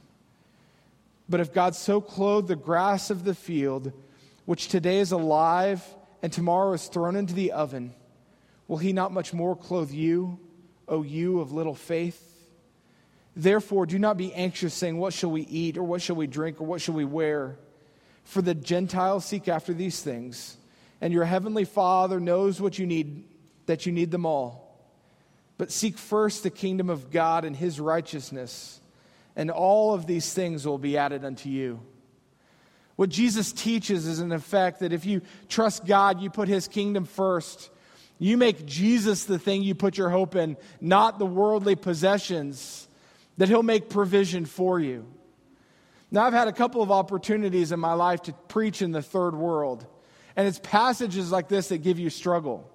But 1.28 1.40
if 1.40 1.52
God 1.52 1.75
so 1.75 2.00
clothed 2.00 2.49
the 2.49 2.56
grass 2.56 3.11
of 3.11 3.25
the 3.25 3.35
field, 3.35 3.92
which 4.45 4.68
today 4.68 4.99
is 4.99 5.12
alive 5.12 5.85
and 6.23 6.33
tomorrow 6.33 6.73
is 6.73 6.87
thrown 6.87 7.16
into 7.16 7.35
the 7.35 7.52
oven, 7.52 7.95
will 8.68 8.78
he 8.78 8.92
not 8.92 9.12
much 9.12 9.33
more 9.33 9.56
clothe 9.56 9.90
you, 9.90 10.38
O 10.88 11.02
you 11.02 11.40
of 11.40 11.52
little 11.52 11.75
faith? 11.75 12.23
Therefore, 13.35 13.85
do 13.85 13.99
not 13.99 14.16
be 14.16 14.33
anxious, 14.33 14.73
saying, 14.73 14.97
What 14.97 15.12
shall 15.12 15.30
we 15.30 15.42
eat, 15.42 15.76
or 15.76 15.83
what 15.83 16.00
shall 16.00 16.16
we 16.16 16.26
drink, 16.26 16.61
or 16.61 16.64
what 16.64 16.80
shall 16.80 16.95
we 16.95 17.04
wear? 17.04 17.59
For 18.25 18.40
the 18.40 18.54
Gentiles 18.54 19.26
seek 19.26 19.47
after 19.47 19.75
these 19.75 20.00
things, 20.02 20.56
and 21.00 21.12
your 21.12 21.26
heavenly 21.26 21.64
Father 21.64 22.18
knows 22.18 22.61
what 22.61 22.78
you 22.78 22.87
need 22.87 23.25
that 23.66 23.85
you 23.85 23.92
need 23.92 24.11
them 24.11 24.25
all. 24.25 24.66
But 25.59 25.71
seek 25.71 25.99
first 25.99 26.42
the 26.42 26.50
kingdom 26.50 26.88
of 26.88 27.11
God 27.11 27.45
and 27.45 27.54
his 27.54 27.78
righteousness, 27.78 28.80
and 29.37 29.50
all 29.50 29.95
of 29.95 30.07
these 30.07 30.33
things 30.33 30.66
will 30.66 30.78
be 30.78 30.97
added 30.97 31.25
unto 31.25 31.49
you. 31.49 31.81
What 32.97 33.11
Jesus 33.11 33.52
teaches 33.52 34.07
is, 34.07 34.21
in 34.21 34.33
effect, 34.33 34.81
that 34.81 34.95
if 34.95 35.05
you 35.05 35.21
trust 35.49 35.85
God, 35.85 36.21
you 36.21 36.31
put 36.31 36.49
his 36.49 36.66
kingdom 36.66 37.05
first. 37.05 37.71
You 38.19 38.38
make 38.38 38.64
Jesus 38.64 39.25
the 39.25 39.38
thing 39.38 39.62
you 39.62 39.75
put 39.75 39.99
your 39.99 40.09
hope 40.09 40.35
in, 40.35 40.57
not 40.81 41.19
the 41.19 41.26
worldly 41.26 41.76
possessions, 41.76 42.88
that 43.37 43.50
he'll 43.50 43.62
make 43.62 43.90
provision 43.90 44.47
for 44.47 44.81
you. 44.81 45.07
Now, 46.11 46.25
I've 46.25 46.33
had 46.33 46.49
a 46.49 46.52
couple 46.52 46.81
of 46.81 46.90
opportunities 46.90 47.73
in 47.73 47.81
my 47.81 47.93
life 47.93 48.23
to 48.23 48.33
preach 48.33 48.81
in 48.81 48.93
the 48.93 49.02
third 49.02 49.35
world, 49.35 49.85
and 50.35 50.49
it's 50.49 50.61
passages 50.62 51.31
like 51.31 51.49
this 51.49 51.69
that 51.69 51.78
give 51.78 51.99
you 51.99 52.09
struggle. 52.09 52.71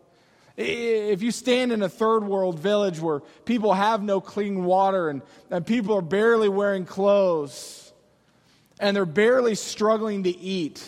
If 0.58 1.22
you 1.22 1.32
stand 1.32 1.72
in 1.72 1.82
a 1.82 1.90
third 1.90 2.24
world 2.24 2.60
village 2.60 3.00
where 3.00 3.22
people 3.46 3.74
have 3.74 4.04
no 4.04 4.20
clean 4.20 4.66
water 4.66 5.10
and, 5.10 5.22
and 5.50 5.66
people 5.66 5.96
are 5.96 6.02
barely 6.02 6.50
wearing 6.50 6.86
clothes 6.86 7.94
and 8.80 8.96
they're 8.96 9.06
barely 9.06 9.56
struggling 9.56 10.24
to 10.24 10.38
eat, 10.38 10.84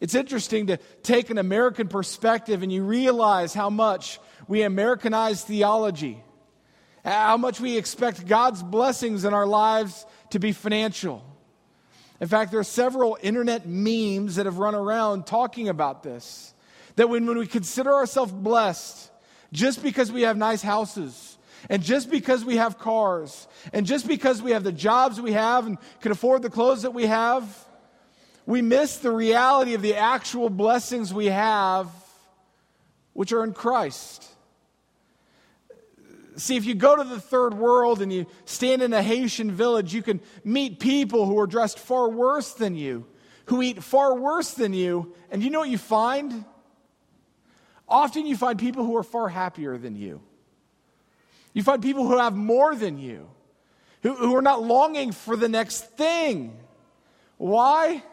it's 0.00 0.14
interesting 0.14 0.68
to 0.68 0.78
take 1.02 1.30
an 1.30 1.38
American 1.38 1.88
perspective 1.88 2.62
and 2.62 2.72
you 2.72 2.84
realize 2.84 3.52
how 3.52 3.70
much 3.70 4.18
we 4.48 4.62
Americanize 4.62 5.44
theology, 5.44 6.22
how 7.04 7.36
much 7.36 7.60
we 7.60 7.76
expect 7.76 8.26
God's 8.26 8.62
blessings 8.62 9.24
in 9.24 9.34
our 9.34 9.46
lives 9.46 10.06
to 10.30 10.38
be 10.38 10.52
financial. 10.52 11.24
In 12.20 12.28
fact, 12.28 12.50
there 12.50 12.60
are 12.60 12.64
several 12.64 13.18
internet 13.22 13.66
memes 13.66 14.36
that 14.36 14.46
have 14.46 14.58
run 14.58 14.74
around 14.74 15.26
talking 15.26 15.68
about 15.68 16.02
this. 16.02 16.54
That 16.96 17.08
when, 17.08 17.26
when 17.26 17.38
we 17.38 17.46
consider 17.46 17.92
ourselves 17.92 18.32
blessed, 18.32 19.10
just 19.52 19.82
because 19.82 20.12
we 20.12 20.22
have 20.22 20.36
nice 20.36 20.62
houses, 20.62 21.38
and 21.68 21.82
just 21.82 22.10
because 22.10 22.44
we 22.44 22.56
have 22.56 22.78
cars, 22.78 23.46
and 23.72 23.86
just 23.86 24.08
because 24.08 24.40
we 24.40 24.52
have 24.52 24.64
the 24.64 24.72
jobs 24.72 25.20
we 25.20 25.32
have 25.32 25.66
and 25.66 25.78
can 26.00 26.12
afford 26.12 26.42
the 26.42 26.50
clothes 26.50 26.82
that 26.82 26.94
we 26.94 27.06
have, 27.06 27.66
we 28.46 28.62
miss 28.62 28.96
the 28.96 29.10
reality 29.10 29.74
of 29.74 29.82
the 29.82 29.96
actual 29.96 30.50
blessings 30.50 31.12
we 31.12 31.26
have, 31.26 31.88
which 33.12 33.32
are 33.32 33.44
in 33.44 33.52
Christ. 33.52 34.26
See, 36.36 36.56
if 36.56 36.64
you 36.64 36.74
go 36.74 36.96
to 36.96 37.04
the 37.04 37.20
third 37.20 37.54
world 37.54 38.00
and 38.00 38.10
you 38.10 38.26
stand 38.46 38.80
in 38.80 38.94
a 38.94 39.02
Haitian 39.02 39.50
village, 39.50 39.92
you 39.92 40.02
can 40.02 40.20
meet 40.42 40.80
people 40.80 41.26
who 41.26 41.38
are 41.38 41.46
dressed 41.46 41.78
far 41.78 42.08
worse 42.08 42.52
than 42.52 42.76
you, 42.76 43.06
who 43.46 43.60
eat 43.60 43.82
far 43.82 44.16
worse 44.16 44.52
than 44.52 44.72
you, 44.72 45.12
and 45.30 45.42
you 45.42 45.50
know 45.50 45.60
what 45.60 45.68
you 45.68 45.78
find? 45.78 46.44
Often 47.90 48.26
you 48.26 48.36
find 48.36 48.58
people 48.58 48.84
who 48.84 48.96
are 48.96 49.02
far 49.02 49.28
happier 49.28 49.76
than 49.76 49.96
you. 49.96 50.22
You 51.52 51.64
find 51.64 51.82
people 51.82 52.06
who 52.06 52.16
have 52.16 52.36
more 52.36 52.76
than 52.76 52.98
you, 52.98 53.28
who, 54.02 54.14
who 54.14 54.36
are 54.36 54.42
not 54.42 54.62
longing 54.62 55.10
for 55.10 55.36
the 55.36 55.48
next 55.48 55.90
thing. 55.96 56.56
Why? 57.36 58.04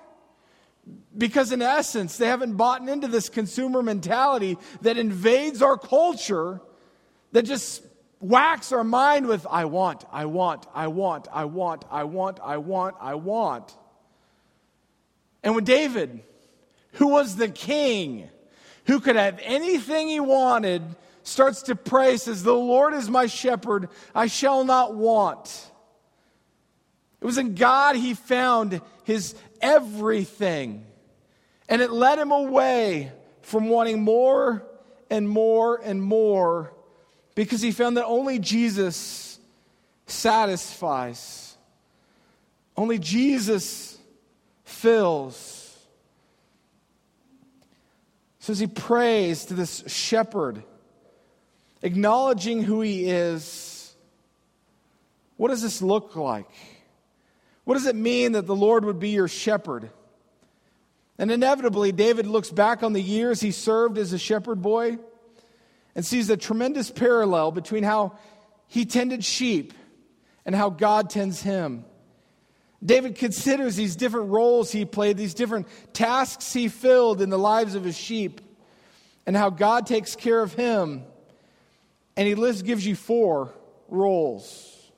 Because, 1.16 1.52
in 1.52 1.62
essence, 1.62 2.18
they 2.18 2.28
haven't 2.28 2.54
bought 2.56 2.88
into 2.88 3.08
this 3.08 3.30
consumer 3.30 3.84
mentality 3.84 4.58
that 4.82 4.98
invades 4.98 5.62
our 5.62 5.78
culture, 5.78 6.60
that 7.34 7.44
just 7.44 7.84
whacks 8.20 8.72
our 8.72 8.84
mind 8.84 9.28
with, 9.28 9.46
I 9.48 9.66
want, 9.66 10.06
I 10.12 10.26
want, 10.26 10.66
I 10.74 10.88
want, 10.88 11.28
I 11.32 11.46
want, 11.46 11.86
I 11.92 12.04
want, 12.04 12.40
I 12.42 12.58
want, 12.58 12.96
I 13.00 13.14
want. 13.14 13.78
And 15.44 15.54
when 15.54 15.66
David, 15.66 16.24
who 16.94 17.10
was 17.10 17.36
the 17.36 17.50
king, 17.50 18.30
who 18.88 19.00
could 19.00 19.16
have 19.16 19.40
anything 19.44 20.08
he 20.08 20.20
wanted, 20.20 20.82
starts 21.24 21.64
to 21.64 21.76
pray, 21.76 22.18
says, 22.18 22.42
The 22.42 22.54
Lord 22.54 22.94
is 22.94 23.10
my 23.10 23.28
shepherd, 23.28 23.90
I 24.16 24.28
shall 24.28 24.64
not 24.64 24.96
want. 24.96 25.72
It 27.22 27.26
was 27.26 27.38
in 27.38 27.56
God 27.56 27.96
he 27.96 28.14
found 28.14 28.82
his 29.04 29.36
everything. 29.62 30.86
And 31.70 31.82
it 31.82 31.92
led 31.92 32.18
him 32.18 32.32
away 32.32 33.12
from 33.42 33.70
wanting 33.70 34.02
more 34.02 34.66
and 35.10 35.28
more 35.28 35.82
and 35.84 36.02
more 36.02 36.74
because 37.36 37.62
he 37.62 37.72
found 37.72 37.98
that 37.98 38.06
only 38.06 38.40
Jesus 38.40 39.40
satisfies. 40.06 41.58
Only 42.76 43.00
Jesus 43.00 43.98
fills. 44.64 45.57
So 48.48 48.52
as 48.52 48.60
he 48.60 48.68
prays 48.68 49.44
to 49.48 49.56
this 49.56 49.84
shepherd, 49.88 50.64
acknowledging 51.82 52.64
who 52.64 52.80
he 52.80 53.10
is, 53.10 53.94
what 55.36 55.50
does 55.50 55.62
this 55.62 55.82
look 55.82 56.16
like? 56.16 56.50
What 57.66 57.74
does 57.74 57.88
it 57.88 57.96
mean 57.98 58.32
that 58.32 58.48
the 58.48 58.56
Lord 58.56 58.86
would 58.86 59.00
be 59.02 59.10
your 59.10 59.28
shepherd? 59.28 59.90
And 61.18 61.30
inevitably, 61.30 61.92
David 61.92 62.26
looks 62.26 62.50
back 62.50 62.84
on 62.84 62.94
the 62.94 63.02
years 63.02 63.42
he 63.42 63.52
served 63.52 63.98
as 63.98 64.14
a 64.14 64.18
shepherd 64.18 64.62
boy 64.62 64.98
and 65.94 66.06
sees 66.06 66.30
a 66.30 66.38
tremendous 66.38 66.90
parallel 66.90 67.52
between 67.52 67.84
how 67.84 68.18
he 68.70 68.86
tended 68.86 69.26
sheep 69.26 69.74
and 70.46 70.56
how 70.56 70.70
God 70.70 71.10
tends 71.10 71.42
him. 71.42 71.84
David 72.84 73.16
considers 73.16 73.76
these 73.76 73.96
different 73.96 74.30
roles 74.30 74.72
he 74.72 74.86
played, 74.86 75.18
these 75.18 75.34
different 75.34 75.68
tasks 75.94 76.54
he 76.54 76.68
filled 76.68 77.22
in 77.22 77.30
the 77.30 77.40
lives 77.40 77.76
of 77.76 77.84
his 77.84 77.98
sheep, 77.98 78.42
and 79.26 79.36
how 79.36 79.50
God 79.50 79.88
takes 79.88 80.16
care 80.16 80.42
of 80.42 80.54
him. 80.54 81.04
And 82.16 82.28
he 82.28 82.36
lists, 82.36 82.62
gives 82.62 82.86
you 82.86 82.96
four 82.96 83.54
roles. 83.90 84.92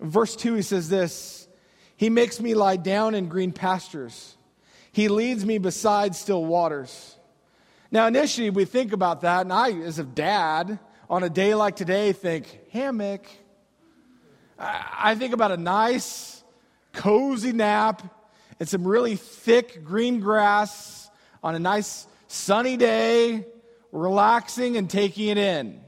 verse 0.00 0.36
2, 0.36 0.54
he 0.54 0.62
says 0.62 0.88
this 0.88 1.48
He 1.96 2.10
makes 2.10 2.40
me 2.40 2.54
lie 2.54 2.76
down 2.76 3.14
in 3.14 3.28
green 3.28 3.52
pastures, 3.52 4.36
He 4.90 5.08
leads 5.08 5.44
me 5.44 5.58
beside 5.58 6.16
still 6.16 6.44
waters. 6.44 7.12
Now, 7.92 8.08
initially, 8.08 8.50
we 8.50 8.64
think 8.64 8.92
about 8.92 9.20
that, 9.20 9.42
and 9.42 9.52
I, 9.52 9.70
as 9.70 10.00
a 10.00 10.04
dad, 10.04 10.80
on 11.08 11.22
a 11.22 11.30
day 11.30 11.54
like 11.54 11.76
today, 11.76 12.12
think 12.12 12.58
hammock. 12.72 13.26
I 14.58 15.14
think 15.14 15.34
about 15.34 15.52
a 15.52 15.56
nice, 15.56 16.42
cozy 16.92 17.52
nap 17.52 18.02
and 18.58 18.68
some 18.68 18.86
really 18.86 19.16
thick 19.16 19.84
green 19.84 20.20
grass 20.20 21.10
on 21.42 21.54
a 21.54 21.58
nice 21.58 22.06
sunny 22.26 22.76
day, 22.76 23.46
relaxing 23.92 24.76
and 24.76 24.88
taking 24.88 25.28
it 25.28 25.38
in. 25.38 25.80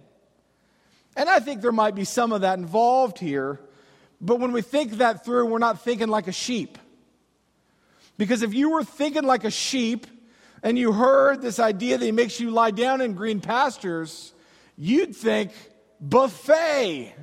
And 1.17 1.29
I 1.29 1.41
think 1.41 1.63
there 1.63 1.73
might 1.73 1.95
be 1.95 2.05
some 2.05 2.33
of 2.33 2.43
that 2.43 2.59
involved 2.59 3.19
here, 3.19 3.61
but 4.21 4.39
when 4.39 4.53
we 4.53 4.63
think 4.63 4.93
that 4.99 5.25
through, 5.25 5.47
we're 5.47 5.59
not 5.59 5.83
thinking 5.83 6.09
like 6.09 6.29
a 6.29 6.33
sheep. 6.33 6.79
Because 8.17 8.43
if 8.43 8.53
you 8.53 8.71
were 8.71 8.85
thinking 8.85 9.25
like 9.25 9.45
a 9.45 9.51
sheep 9.51 10.07
and 10.63 10.79
you 10.79 10.93
heard 10.93 11.41
this 11.41 11.59
idea 11.59 11.99
that 11.99 12.05
he 12.05 12.13
makes 12.13 12.39
you 12.39 12.51
lie 12.51 12.73
down 12.73 13.01
in 13.01 13.15
green 13.15 13.41
pastures, 13.41 14.33
you'd 14.77 15.15
think 15.15 15.53
buffet. 16.01 17.15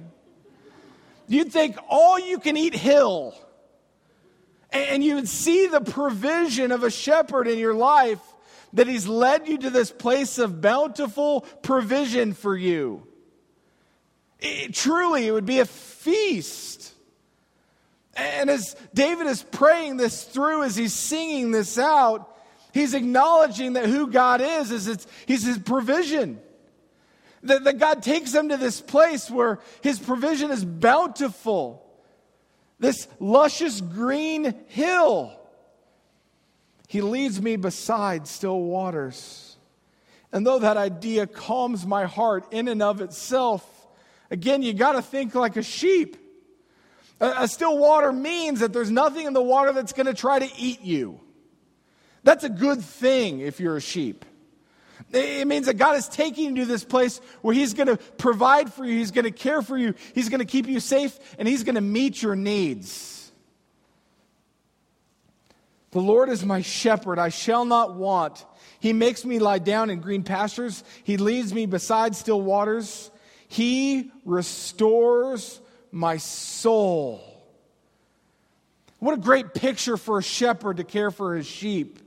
You'd 1.28 1.52
think 1.52 1.78
all 1.90 2.20
you 2.20 2.40
can 2.40 2.58
eat 2.58 2.76
hill. 2.76 3.36
And 4.72 5.04
you 5.04 5.16
would 5.16 5.30
see 5.30 5.68
the 5.68 5.82
provision 5.82 6.72
of 6.72 6.84
a 6.84 6.92
shepherd 6.92 7.48
in 7.48 7.58
your 7.58 7.74
life 7.74 8.20
that 8.74 8.88
he's 8.88 9.08
led 9.08 9.48
you 9.48 9.58
to 9.60 9.70
this 9.70 9.90
place 9.90 10.38
of 10.38 10.62
bountiful 10.62 11.42
provision 11.62 12.34
for 12.34 12.56
you. 12.56 13.08
It, 14.40 14.74
truly, 14.74 15.28
it 15.28 15.32
would 15.32 15.46
be 15.46 15.60
a 15.60 15.66
feast. 15.66 16.94
And 18.16 18.50
as 18.50 18.76
David 18.94 19.28
is 19.28 19.44
praying 19.44 19.98
this 19.98 20.24
through, 20.24 20.64
as 20.64 20.76
he's 20.76 20.94
singing 20.94 21.52
this 21.52 21.78
out, 21.78 22.38
he's 22.74 22.94
acknowledging 22.94 23.74
that 23.74 23.86
who 23.86 24.08
God 24.08 24.42
is, 24.42 24.72
is 24.72 24.88
it's, 24.88 25.08
he's 25.26 25.46
his 25.46 25.58
provision. 25.58 26.40
That, 27.46 27.64
that 27.64 27.78
God 27.78 28.04
takes 28.04 28.32
them 28.32 28.50
to 28.50 28.58
this 28.58 28.82
place 28.82 29.30
where 29.30 29.60
his 29.82 30.00
provision 30.00 30.52
is 30.52 30.66
bountiful. 30.66 31.86
This 32.80 33.08
luscious 33.20 33.82
green 33.82 34.54
hill. 34.68 35.40
He 36.88 37.02
leads 37.02 37.42
me 37.42 37.56
beside 37.56 38.28
still 38.28 38.60
waters. 38.60 39.58
And 40.32 40.46
though 40.46 40.60
that 40.60 40.76
idea 40.76 41.28
calms 41.28 41.86
my 41.86 42.06
heart 42.06 42.52
in 42.52 42.68
and 42.68 42.82
of 42.82 43.02
itself, 43.02 43.64
again, 44.30 44.62
you 44.64 44.74
got 44.74 44.94
to 44.94 45.02
think 45.02 45.36
like 45.36 45.56
a 45.56 45.64
sheep. 45.64 46.18
A, 47.22 47.44
a 47.44 47.48
still 47.48 47.78
water 47.78 48.12
means 48.12 48.60
that 48.60 48.74
there's 48.74 48.92
nothing 48.92 49.28
in 49.28 49.34
the 49.34 49.42
water 49.42 49.72
that's 49.72 49.94
going 49.94 50.08
to 50.08 50.14
try 50.14 50.40
to 50.40 50.50
eat 50.58 50.82
you. 50.82 51.20
That's 52.24 52.44
a 52.44 52.50
good 52.50 52.82
thing 52.82 53.40
if 53.40 53.60
you're 53.60 53.78
a 53.78 53.82
sheep. 53.82 54.26
It 55.16 55.48
means 55.48 55.68
that 55.68 55.78
God 55.78 55.96
is 55.96 56.10
taking 56.10 56.56
you 56.56 56.64
to 56.64 56.66
this 56.66 56.84
place 56.84 57.22
where 57.42 57.54
He's 57.54 57.74
going 57.74 57.88
to 57.88 57.98
provide 57.98 58.74
for 58.74 58.84
you, 58.86 58.98
He's 58.98 59.12
going 59.12 59.26
to 59.26 59.32
care 59.32 59.62
for 59.62 59.78
you, 59.78 59.94
He's 60.14 60.30
going 60.30 60.40
to 60.40 60.46
keep 60.46 60.68
you 60.68 60.80
safe, 60.80 61.18
and 61.40 61.48
He's 61.48 61.64
going 61.64 61.76
to 61.76 61.82
meet 61.82 62.22
your 62.22 62.36
needs. 62.36 63.32
The 65.92 66.02
Lord 66.02 66.30
is 66.30 66.44
my 66.44 66.62
shepherd, 66.62 67.18
I 67.20 67.30
shall 67.30 67.64
not 67.64 67.96
want. 67.96 68.46
He 68.82 68.92
makes 68.92 69.24
me 69.24 69.40
lie 69.40 69.60
down 69.60 69.90
in 69.90 70.02
green 70.02 70.24
pastures, 70.24 70.84
He 71.04 71.18
leads 71.18 71.54
me 71.54 71.66
beside 71.66 72.16
still 72.16 72.42
waters, 72.42 73.10
He 73.48 74.12
restores 74.26 75.62
my 75.92 76.18
soul. 76.18 77.22
What 79.00 79.14
a 79.14 79.22
great 79.22 79.54
picture 79.54 79.98
for 79.98 80.20
a 80.20 80.24
shepherd 80.24 80.78
to 80.78 80.84
care 80.84 81.12
for 81.12 81.36
his 81.36 81.46
sheep. 81.46 82.00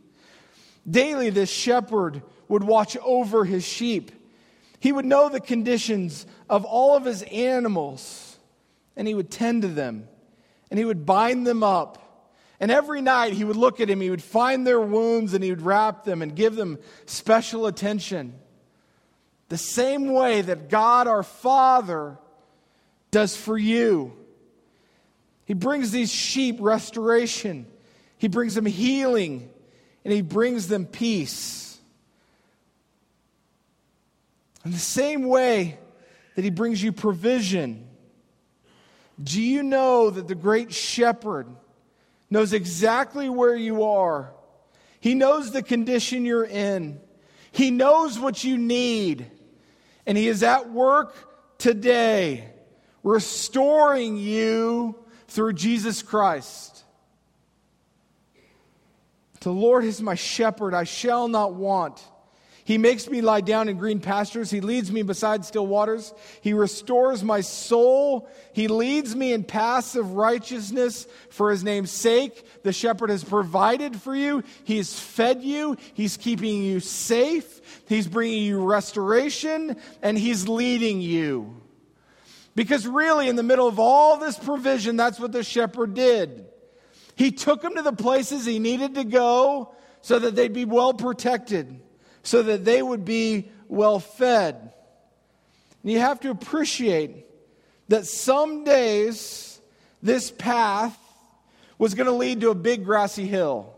Daily, 0.89 1.31
this 1.31 1.51
shepherd 1.51 2.23
would 2.49 2.65
watch 2.65 2.97
over 2.99 3.45
his 3.45 3.65
sheep. 3.65 4.13
He 4.81 4.93
would 4.93 5.05
know 5.05 5.29
the 5.29 5.41
conditions 5.41 6.27
of 6.49 6.65
all 6.65 6.97
of 6.97 7.05
his 7.05 7.23
animals, 7.23 8.39
and 8.97 9.09
he 9.09 9.15
would 9.15 9.31
tend 9.31 9.63
to 9.63 9.69
them, 9.69 10.09
and 10.71 10.79
he 10.79 10.85
would 10.85 11.05
bind 11.05 11.47
them 11.47 11.63
up. 11.63 12.05
And 12.61 12.71
every 12.71 13.01
night 13.01 13.35
he 13.35 13.45
would 13.45 13.57
look 13.57 13.81
at 13.81 13.89
him, 13.89 14.01
he 14.01 14.11
would 14.11 14.23
find 14.23 14.67
their 14.67 14.81
wounds, 14.81 15.35
and 15.35 15.43
he 15.45 15.51
would 15.51 15.63
wrap 15.63 16.05
them 16.05 16.23
and 16.23 16.35
give 16.35 16.57
them 16.57 16.79
special 17.07 17.67
attention. 17.67 18.35
The 19.49 19.59
same 19.59 20.13
way 20.13 20.43
that 20.43 20.69
God 20.69 21.07
our 21.07 21.23
Father 21.23 22.19
does 23.11 23.37
for 23.37 23.57
you. 23.57 24.13
He 25.45 25.55
brings 25.55 25.91
these 25.91 26.13
sheep 26.13 26.57
restoration, 26.61 27.67
he 28.19 28.29
brings 28.29 28.55
them 28.55 28.67
healing, 28.67 29.49
and 30.05 30.13
he 30.13 30.21
brings 30.21 30.69
them 30.69 30.85
peace. 30.85 31.68
In 34.69 34.73
the 34.73 34.79
same 34.79 35.23
way 35.23 35.79
that 36.35 36.45
He 36.45 36.51
brings 36.51 36.83
you 36.83 36.93
provision, 36.93 37.89
do 39.19 39.41
you 39.41 39.63
know 39.63 40.11
that 40.11 40.29
the 40.29 40.35
great 40.35 40.75
shepherd 40.75 41.47
knows 42.29 42.53
exactly 42.53 43.31
where 43.31 43.57
you 43.57 43.85
are? 43.85 44.31
He 45.01 45.15
knows 45.15 45.53
the 45.53 45.63
condition 45.63 46.27
you're 46.27 46.45
in, 46.45 47.01
He 47.51 47.71
knows 47.71 48.19
what 48.19 48.45
you 48.45 48.59
need, 48.59 49.31
and 50.05 50.19
He 50.19 50.29
is 50.29 50.43
at 50.43 50.71
work 50.71 51.17
today 51.57 52.51
restoring 53.03 54.19
you 54.19 54.97
through 55.29 55.55
Jesus 55.55 56.03
Christ. 56.03 56.85
The 59.41 59.51
Lord 59.51 59.85
is 59.85 60.03
my 60.03 60.15
shepherd, 60.15 60.75
I 60.75 60.85
shall 60.85 61.27
not 61.27 61.55
want. 61.55 62.05
He 62.69 62.77
makes 62.77 63.09
me 63.09 63.23
lie 63.23 63.41
down 63.41 63.71
in 63.71 63.79
green 63.79 63.99
pastures. 63.99 64.51
He 64.51 64.61
leads 64.61 64.93
me 64.93 65.01
beside 65.01 65.47
still 65.47 65.67
waters. 65.67 66.13
He 66.43 66.53
restores 66.53 67.25
my 67.25 67.41
soul. 67.41 68.29
He 68.53 68.69
leads 68.69 69.17
me 69.17 69.33
in 69.33 69.43
paths 69.43 69.97
of 69.97 70.13
righteousness 70.13 71.07
for 71.31 71.51
his 71.51 71.65
name's 71.65 71.91
sake. 71.91 72.45
The 72.65 72.75
shepherd 72.75 73.09
has 73.09 73.25
provided 73.25 73.99
for 73.99 74.15
you. 74.15 74.45
He's 74.65 75.01
fed 75.01 75.43
you. 75.43 75.79
He's 75.95 76.19
keeping 76.19 76.63
you 76.63 76.81
safe. 76.81 77.83
He's 77.89 78.07
bringing 78.07 78.43
you 78.43 78.63
restoration 78.63 79.79
and 80.03 80.19
he's 80.19 80.47
leading 80.47 81.01
you. 81.01 81.63
Because 82.55 82.87
really, 82.87 83.31
in 83.31 83.37
the 83.37 83.43
middle 83.43 83.67
of 83.67 83.79
all 83.79 84.19
this 84.19 84.39
provision, 84.39 84.97
that's 84.99 85.19
what 85.19 85.33
the 85.33 85.43
shepherd 85.43 85.95
did. 85.95 86.45
He 87.17 87.31
took 87.31 87.63
them 87.63 87.77
to 87.77 87.83
the 87.83 87.95
places 87.95 88.45
he 88.45 88.59
needed 88.59 88.97
to 88.97 89.05
go 89.05 89.75
so 90.03 90.19
that 90.19 90.37
they'd 90.37 90.53
be 90.53 90.67
well 90.67 90.93
protected 90.93 91.81
so 92.29 92.43
that 92.43 92.63
they 92.63 92.83
would 92.83 93.07
be 93.07 93.49
well 93.69 93.99
fed. 93.99 94.55
And 95.83 95.93
you 95.93 95.99
have 95.99 96.21
to 96.21 96.31
appreciate 96.31 97.25
that 97.89 98.05
some 98.05 98.65
days 98.65 99.59
this 100.03 100.31
path 100.31 100.97
was 101.79 101.95
going 101.95 102.07
to 102.07 102.13
lead 102.13 102.43
to 102.43 102.51
a 102.51 102.55
big 102.55 102.85
grassy 102.85 103.27
hill. 103.27 103.75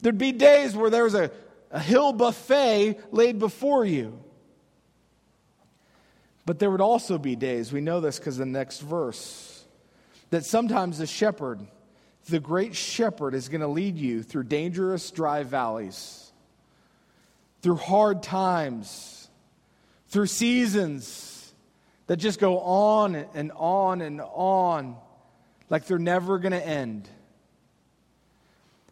There'd 0.00 0.16
be 0.16 0.32
days 0.32 0.74
where 0.74 0.88
there 0.88 1.04
was 1.04 1.14
a, 1.14 1.30
a 1.70 1.80
hill 1.80 2.14
buffet 2.14 2.98
laid 3.12 3.38
before 3.38 3.84
you. 3.84 4.18
But 6.46 6.60
there 6.60 6.70
would 6.70 6.80
also 6.80 7.18
be 7.18 7.36
days, 7.36 7.72
we 7.74 7.82
know 7.82 8.00
this 8.00 8.18
because 8.18 8.38
the 8.38 8.46
next 8.46 8.80
verse, 8.80 9.66
that 10.30 10.46
sometimes 10.46 10.96
the 10.96 11.06
shepherd, 11.06 11.60
the 12.24 12.40
great 12.40 12.74
shepherd, 12.74 13.34
is 13.34 13.50
going 13.50 13.60
to 13.60 13.68
lead 13.68 13.98
you 13.98 14.22
through 14.22 14.44
dangerous 14.44 15.10
dry 15.10 15.42
valleys 15.42 16.29
through 17.62 17.76
hard 17.76 18.22
times, 18.22 19.28
through 20.08 20.26
seasons 20.26 21.52
that 22.06 22.16
just 22.16 22.40
go 22.40 22.58
on 22.58 23.14
and 23.14 23.52
on 23.54 24.00
and 24.00 24.20
on 24.20 24.96
like 25.68 25.86
they're 25.86 25.98
never 25.98 26.38
going 26.38 26.52
to 26.52 26.66
end. 26.66 27.08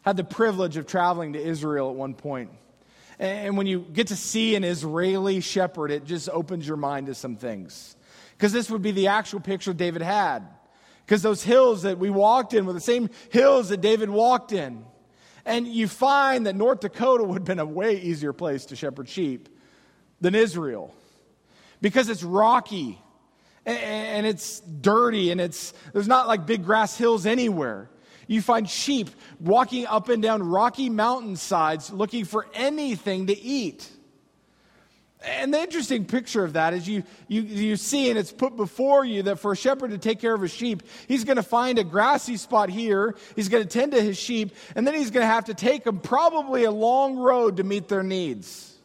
I 0.05 0.09
Had 0.09 0.17
the 0.17 0.23
privilege 0.23 0.77
of 0.77 0.87
traveling 0.87 1.33
to 1.33 1.39
Israel 1.39 1.89
at 1.89 1.95
one 1.95 2.13
point. 2.13 2.51
And 3.19 3.57
when 3.57 3.67
you 3.67 3.79
get 3.81 4.07
to 4.07 4.15
see 4.15 4.55
an 4.55 4.63
Israeli 4.63 5.41
shepherd, 5.41 5.91
it 5.91 6.05
just 6.05 6.29
opens 6.29 6.65
your 6.65 6.77
mind 6.77 7.07
to 7.07 7.15
some 7.15 7.35
things. 7.35 7.97
Because 8.37 8.53
this 8.53 8.69
would 8.69 8.81
be 8.81 8.91
the 8.91 9.07
actual 9.07 9.41
picture 9.41 9.73
David 9.73 10.01
had. 10.01 10.47
Because 11.05 11.21
those 11.21 11.43
hills 11.43 11.81
that 11.81 11.99
we 11.99 12.09
walked 12.09 12.53
in 12.53 12.65
were 12.65 12.71
the 12.71 12.79
same 12.79 13.09
hills 13.29 13.69
that 13.69 13.81
David 13.81 14.09
walked 14.09 14.53
in. 14.53 14.85
And 15.49 15.67
you 15.67 15.87
find 15.87 16.45
that 16.45 16.55
North 16.55 16.81
Dakota 16.81 17.23
would 17.23 17.39
have 17.39 17.43
been 17.43 17.57
a 17.57 17.65
way 17.65 17.99
easier 17.99 18.33
place 18.33 18.67
to 18.67 18.75
shepherd 18.75 19.09
sheep 19.09 19.49
than 20.21 20.35
Israel. 20.35 20.93
Because 21.81 22.07
it's 22.07 22.21
rocky 22.21 23.01
and 23.65 24.27
it's 24.27 24.59
dirty 24.59 25.31
and 25.31 25.41
it's 25.41 25.73
there's 25.91 26.07
not 26.07 26.27
like 26.27 26.45
big 26.45 26.63
grass 26.63 26.95
hills 26.95 27.25
anywhere. 27.25 27.89
You 28.27 28.43
find 28.43 28.69
sheep 28.69 29.09
walking 29.39 29.87
up 29.87 30.09
and 30.09 30.21
down 30.21 30.43
rocky 30.43 30.87
mountainsides 30.87 31.91
looking 31.91 32.25
for 32.25 32.45
anything 32.53 33.25
to 33.25 33.35
eat. 33.35 33.89
And 35.21 35.53
the 35.53 35.59
interesting 35.59 36.05
picture 36.05 36.45
of 36.45 36.53
that 36.53 36.73
is 36.73 36.87
you, 36.87 37.03
you, 37.27 37.41
you 37.41 37.75
see, 37.75 38.09
and 38.09 38.17
it's 38.17 38.31
put 38.31 38.55
before 38.55 39.03
you 39.03 39.23
that 39.23 39.37
for 39.37 39.51
a 39.51 39.55
shepherd 39.55 39.91
to 39.91 39.97
take 39.97 40.19
care 40.19 40.33
of 40.33 40.41
his 40.41 40.53
sheep, 40.53 40.81
he's 41.09 41.25
going 41.25 41.35
to 41.35 41.43
find 41.43 41.77
a 41.77 41.83
grassy 41.83 42.37
spot 42.37 42.69
here, 42.69 43.15
he's 43.35 43.49
going 43.49 43.61
to 43.61 43.69
tend 43.69 43.91
to 43.91 44.01
his 44.01 44.17
sheep, 44.17 44.55
and 44.75 44.87
then 44.87 44.93
he's 44.93 45.11
going 45.11 45.23
to 45.23 45.27
have 45.27 45.45
to 45.45 45.53
take 45.53 45.83
them 45.83 45.99
probably 45.99 46.63
a 46.63 46.71
long 46.71 47.17
road 47.17 47.57
to 47.57 47.65
meet 47.65 47.89
their 47.89 48.03
needs. 48.03 48.77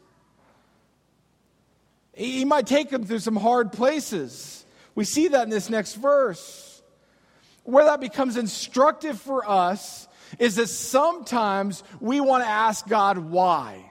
He 2.15 2.45
might 2.45 2.67
take 2.67 2.91
them 2.91 3.05
through 3.05 3.21
some 3.21 3.37
hard 3.37 3.73
places. 3.73 4.67
We 4.97 5.05
see 5.05 5.29
that 5.29 5.45
in 5.45 5.51
this 5.51 5.71
next 5.71 5.95
verse. 5.95 6.83
Where 7.63 7.85
that 7.85 8.01
becomes 8.01 8.37
instructive 8.37 9.21
for 9.21 9.49
us 9.49 10.09
is 10.39 10.57
that 10.57 10.69
sometimes 10.69 11.85
we 12.01 12.21
want 12.21 12.45
to 12.45 12.51
ask 12.51 12.87
God 12.89 13.19
why. 13.19 13.91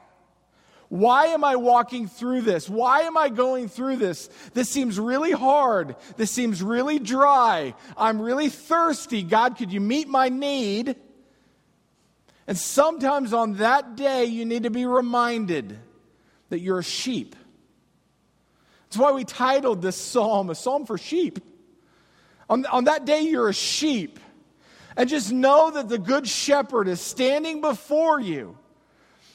Why 0.94 1.30
am 1.30 1.44
I 1.44 1.56
walking 1.56 2.08
through 2.08 2.42
this? 2.42 2.70
Why 2.70 3.02
am 3.02 3.18
I 3.18 3.30
going 3.30 3.68
through 3.68 3.96
this? 3.96 4.30
This 4.54 4.70
seems 4.70 5.00
really 5.00 5.32
hard. 5.32 5.96
This 6.18 6.30
seems 6.30 6.62
really 6.62 7.00
dry. 7.00 7.74
I'm 7.98 8.22
really 8.22 8.50
thirsty. 8.50 9.24
God, 9.24 9.58
could 9.58 9.74
you 9.74 9.82
meet 9.82 10.08
my 10.08 10.30
need? 10.30 10.96
And 12.46 12.56
sometimes 12.56 13.34
on 13.34 13.54
that 13.54 13.96
day, 13.96 14.26
you 14.26 14.46
need 14.46 14.64
to 14.64 14.70
be 14.70 14.86
reminded 14.86 15.80
that 16.50 16.60
you're 16.60 16.78
a 16.78 16.84
sheep. 16.84 17.36
That's 18.84 18.98
why 18.98 19.14
we 19.14 19.24
titled 19.24 19.82
this 19.82 19.96
psalm 19.96 20.52
a 20.52 20.56
psalm 20.56 20.86
for 20.86 21.00
sheep. 21.00 21.40
On, 22.52 22.68
on 22.68 22.84
that 22.84 23.06
day, 23.06 23.22
you're 23.22 23.50
a 23.50 23.54
sheep. 23.54 24.20
And 24.96 25.10
just 25.10 25.32
know 25.32 25.72
that 25.72 25.90
the 25.90 25.98
good 25.98 26.28
shepherd 26.28 26.88
is 26.88 27.02
standing 27.02 27.62
before 27.62 28.20
you 28.20 28.60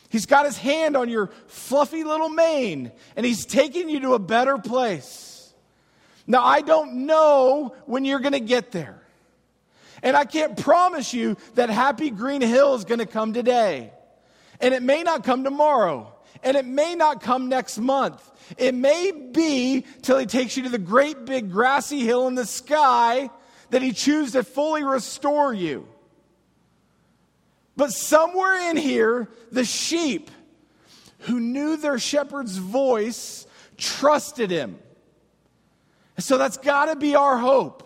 He's 0.08 0.26
got 0.26 0.46
his 0.46 0.56
hand 0.56 0.96
on 0.96 1.08
your 1.08 1.30
fluffy 1.48 2.04
little 2.04 2.30
mane 2.30 2.92
and 3.16 3.26
he's 3.26 3.44
taking 3.44 3.88
you 3.88 4.00
to 4.00 4.14
a 4.14 4.18
better 4.18 4.58
place. 4.58 5.52
Now, 6.26 6.44
I 6.44 6.60
don't 6.60 7.06
know 7.06 7.74
when 7.86 8.04
you're 8.04 8.20
going 8.20 8.32
to 8.32 8.40
get 8.40 8.72
there. 8.72 9.02
And 10.02 10.16
I 10.16 10.24
can't 10.24 10.56
promise 10.56 11.12
you 11.12 11.36
that 11.54 11.70
happy 11.70 12.10
green 12.10 12.40
hill 12.40 12.74
is 12.74 12.84
going 12.84 13.00
to 13.00 13.06
come 13.06 13.32
today. 13.32 13.92
And 14.60 14.74
it 14.74 14.82
may 14.82 15.02
not 15.02 15.24
come 15.24 15.44
tomorrow. 15.44 16.14
And 16.42 16.56
it 16.56 16.66
may 16.66 16.94
not 16.94 17.20
come 17.20 17.48
next 17.48 17.78
month. 17.78 18.22
It 18.56 18.74
may 18.74 19.10
be 19.10 19.84
till 20.02 20.18
he 20.18 20.26
takes 20.26 20.56
you 20.56 20.62
to 20.64 20.68
the 20.68 20.78
great 20.78 21.24
big 21.24 21.50
grassy 21.50 22.00
hill 22.00 22.28
in 22.28 22.34
the 22.34 22.46
sky 22.46 23.30
that 23.70 23.82
he 23.82 23.92
chooses 23.92 24.32
to 24.32 24.42
fully 24.42 24.84
restore 24.84 25.52
you. 25.52 25.88
But 27.78 27.92
somewhere 27.92 28.70
in 28.70 28.76
here, 28.76 29.28
the 29.52 29.64
sheep 29.64 30.32
who 31.20 31.38
knew 31.38 31.76
their 31.76 32.00
shepherd's 32.00 32.56
voice 32.56 33.46
trusted 33.76 34.50
him. 34.50 34.80
So 36.18 36.38
that's 36.38 36.56
got 36.56 36.86
to 36.86 36.96
be 36.96 37.14
our 37.14 37.38
hope. 37.38 37.84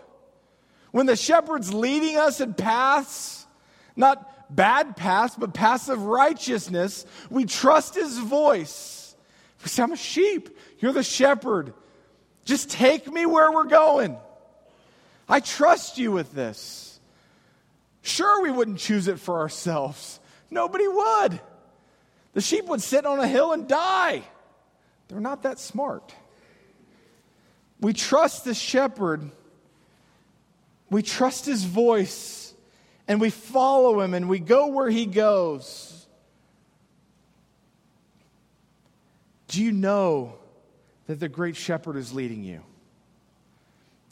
When 0.93 1.05
the 1.05 1.15
shepherd's 1.15 1.75
leading 1.75 2.17
us 2.17 2.41
in 2.41 2.55
paths, 2.55 3.47
not 3.95 4.57
bad 4.57 4.97
paths, 4.97 5.35
but 5.37 5.53
paths 5.53 5.91
of 5.91 6.05
righteousness, 6.05 7.05
we 7.29 7.45
trust 7.45 7.95
his 7.95 8.17
voice. 8.17 9.15
We 9.63 9.69
say, 9.69 9.83
I'm 9.83 9.93
a 9.93 9.97
sheep. 9.99 10.57
You're 10.79 10.95
the 10.95 11.03
shepherd. 11.03 11.75
Just 12.47 12.71
take 12.71 13.13
me 13.13 13.27
where 13.27 13.53
we're 13.53 13.65
going. 13.65 14.17
I 15.29 15.41
trust 15.41 15.99
you 15.99 16.13
with 16.13 16.33
this. 16.33 16.82
Sure, 18.03 18.43
we 18.43 18.51
wouldn't 18.51 18.79
choose 18.79 19.07
it 19.09 19.19
for 19.19 19.39
ourselves. 19.39 20.21
Nobody 20.51 20.87
would. 20.87 21.41
The 22.35 22.41
sheep 22.41 22.67
would 22.67 22.83
sit 22.83 23.07
on 23.07 23.21
a 23.21 23.29
hill 23.29 23.53
and 23.53 23.69
die. 23.69 24.23
They're 25.09 25.21
not 25.21 25.45
that 25.45 25.59
smart. 25.59 26.15
We 27.81 27.93
trust 27.93 28.45
the 28.45 28.55
shepherd, 28.55 29.31
we 30.89 31.03
trust 31.03 31.47
his 31.47 31.65
voice, 31.65 32.55
and 33.09 33.21
we 33.21 33.31
follow 33.31 34.01
him 34.01 34.15
and 34.15 34.29
we 34.29 34.39
go 34.39 34.69
where 34.69 34.89
he 34.89 35.07
goes. 35.07 36.07
Do 39.49 39.63
you 39.63 39.73
know 39.73 40.35
that 41.09 41.21
the 41.21 41.29
great 41.29 41.57
shepherd 41.57 41.97
is 41.97 42.13
leading 42.15 42.43
you? 42.43 42.63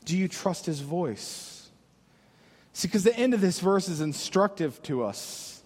Do 0.05 0.19
you 0.19 0.29
trust 0.29 0.67
his 0.67 0.81
voice? 0.81 1.50
See, 2.81 2.89
because 2.89 3.05
the 3.05 3.15
end 3.15 3.35
of 3.35 3.43
this 3.43 3.61
verse 3.61 3.91
is 3.91 4.01
instructive 4.01 4.83
to 4.85 5.05
us. 5.05 5.63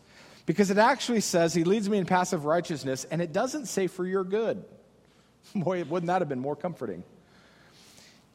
Because 0.46 0.72
it 0.72 0.78
actually 0.78 1.20
says, 1.20 1.54
He 1.54 1.62
leads 1.62 1.88
me 1.88 1.98
in 1.98 2.06
passive 2.06 2.44
righteousness, 2.44 3.06
and 3.08 3.22
it 3.22 3.32
doesn't 3.32 3.66
say 3.66 3.86
for 3.86 4.04
your 4.04 4.24
good. 4.24 4.64
Boy, 5.54 5.84
wouldn't 5.84 6.08
that 6.08 6.22
have 6.22 6.28
been 6.28 6.40
more 6.40 6.56
comforting? 6.56 7.04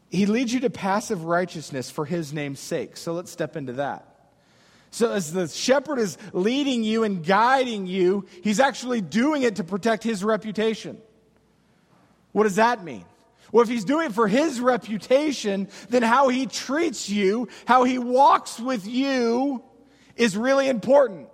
He 0.10 0.28
leads 0.28 0.54
you 0.54 0.62
to 0.62 0.70
passive 0.70 1.26
righteousness 1.26 1.92
for 1.92 2.06
His 2.06 2.32
name's 2.32 2.62
sake. 2.62 2.96
So 2.96 3.12
let's 3.12 3.30
step 3.30 3.58
into 3.58 3.74
that. 3.74 4.06
So, 4.92 5.12
as 5.12 5.34
the 5.34 5.50
shepherd 5.50 6.00
is 6.00 6.18
leading 6.32 6.82
you 6.82 7.04
and 7.04 7.22
guiding 7.22 7.86
you, 7.86 8.28
he's 8.42 8.62
actually 8.62 9.02
doing 9.02 9.44
it 9.44 9.58
to 9.58 9.66
protect 9.66 10.06
his 10.06 10.24
reputation. 10.24 10.98
What 12.32 12.44
does 12.44 12.56
that 12.56 12.82
mean? 12.82 13.04
Well, 13.52 13.64
if 13.64 13.70
he's 13.70 13.86
doing 13.86 14.08
it 14.08 14.14
for 14.14 14.28
his 14.28 14.62
reputation, 14.62 15.70
then 15.90 16.04
how 16.04 16.30
he 16.30 16.46
treats 16.46 17.10
you, 17.10 17.48
how 17.66 17.84
he 17.84 17.98
walks 17.98 18.60
with 18.60 18.86
you, 18.88 19.64
is 20.16 20.38
really 20.38 20.68
important. 20.68 21.30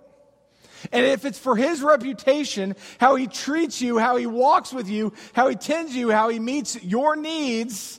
And 0.92 1.04
if 1.04 1.24
it's 1.24 1.38
for 1.38 1.56
his 1.56 1.82
reputation, 1.82 2.76
how 2.98 3.16
he 3.16 3.26
treats 3.26 3.80
you, 3.80 3.98
how 3.98 4.16
he 4.16 4.26
walks 4.26 4.72
with 4.72 4.88
you, 4.88 5.12
how 5.32 5.48
he 5.48 5.56
tends 5.56 5.94
you, 5.94 6.10
how 6.10 6.28
he 6.28 6.38
meets 6.38 6.82
your 6.82 7.16
needs, 7.16 7.98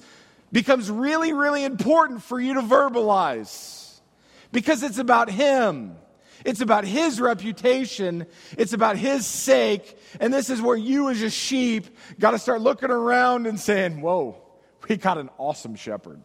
becomes 0.51 0.89
really, 0.89 1.33
really 1.33 1.63
important 1.63 2.23
for 2.23 2.39
you 2.39 2.53
to 2.55 2.61
verbalize. 2.61 3.99
Because 4.51 4.83
it's 4.83 4.97
about 4.97 5.29
him. 5.29 5.95
It's 6.47 6.61
about 6.61 6.85
his 6.85 7.19
reputation. 7.19 8.25
It's 8.57 8.71
about 8.71 8.95
his 8.95 9.27
sake. 9.27 9.99
And 10.21 10.33
this 10.33 10.49
is 10.49 10.61
where 10.61 10.77
you, 10.77 11.09
as 11.09 11.21
a 11.21 11.29
sheep, 11.29 11.97
got 12.17 12.31
to 12.31 12.39
start 12.39 12.61
looking 12.61 12.89
around 12.89 13.47
and 13.47 13.59
saying, 13.59 13.99
Whoa, 13.99 14.41
we 14.87 14.95
got 14.95 15.17
an 15.17 15.29
awesome 15.37 15.75
shepherd. 15.75 16.21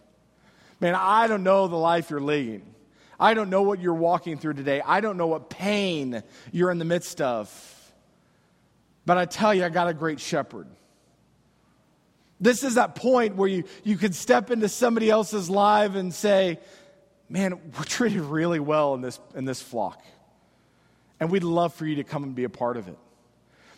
Man, 0.79 0.95
I 0.95 1.27
don't 1.27 1.43
know 1.43 1.67
the 1.67 1.75
life 1.75 2.09
you're 2.09 2.21
leading. 2.21 2.73
I 3.19 3.35
don't 3.35 3.51
know 3.51 3.63
what 3.63 3.81
you're 3.81 3.95
walking 3.95 4.39
through 4.39 4.55
today. 4.55 4.81
I 4.81 5.01
don't 5.01 5.17
know 5.17 5.27
what 5.27 5.51
pain 5.51 6.23
you're 6.53 6.71
in 6.71 6.79
the 6.79 6.85
midst 6.85 7.21
of. 7.21 7.51
But 9.05 9.19
I 9.19 9.25
tell 9.25 9.53
you, 9.53 9.65
I 9.65 9.71
got 9.71 9.89
a 9.89 9.95
great 9.95 10.21
shepherd. 10.21 10.69
This 12.41 12.63
is 12.63 12.77
that 12.77 12.95
point 12.95 13.35
where 13.35 13.49
you, 13.49 13.65
you 13.83 13.97
can 13.97 14.13
step 14.13 14.53
into 14.53 14.69
somebody 14.69 15.11
else's 15.11 15.51
life 15.51 15.97
and 15.97 16.15
say, 16.15 16.61
man, 17.33 17.59
we're 17.79 17.85
treated 17.85 18.21
really 18.21 18.61
well 18.61 18.95
in 18.95 19.01
this, 19.01 19.19
in 19.35 19.47
this 19.47 19.63
flock. 19.63 20.05
And 21.19 21.31
we'd 21.31 21.45
love 21.45 21.73
for 21.73 21.87
you 21.87 21.97
to 21.97 22.05
come 22.05 22.25
and 22.25 22.35
be 22.35 22.45
a 22.45 22.51
part 22.51 22.77
of 22.77 22.89
it. 22.89 22.99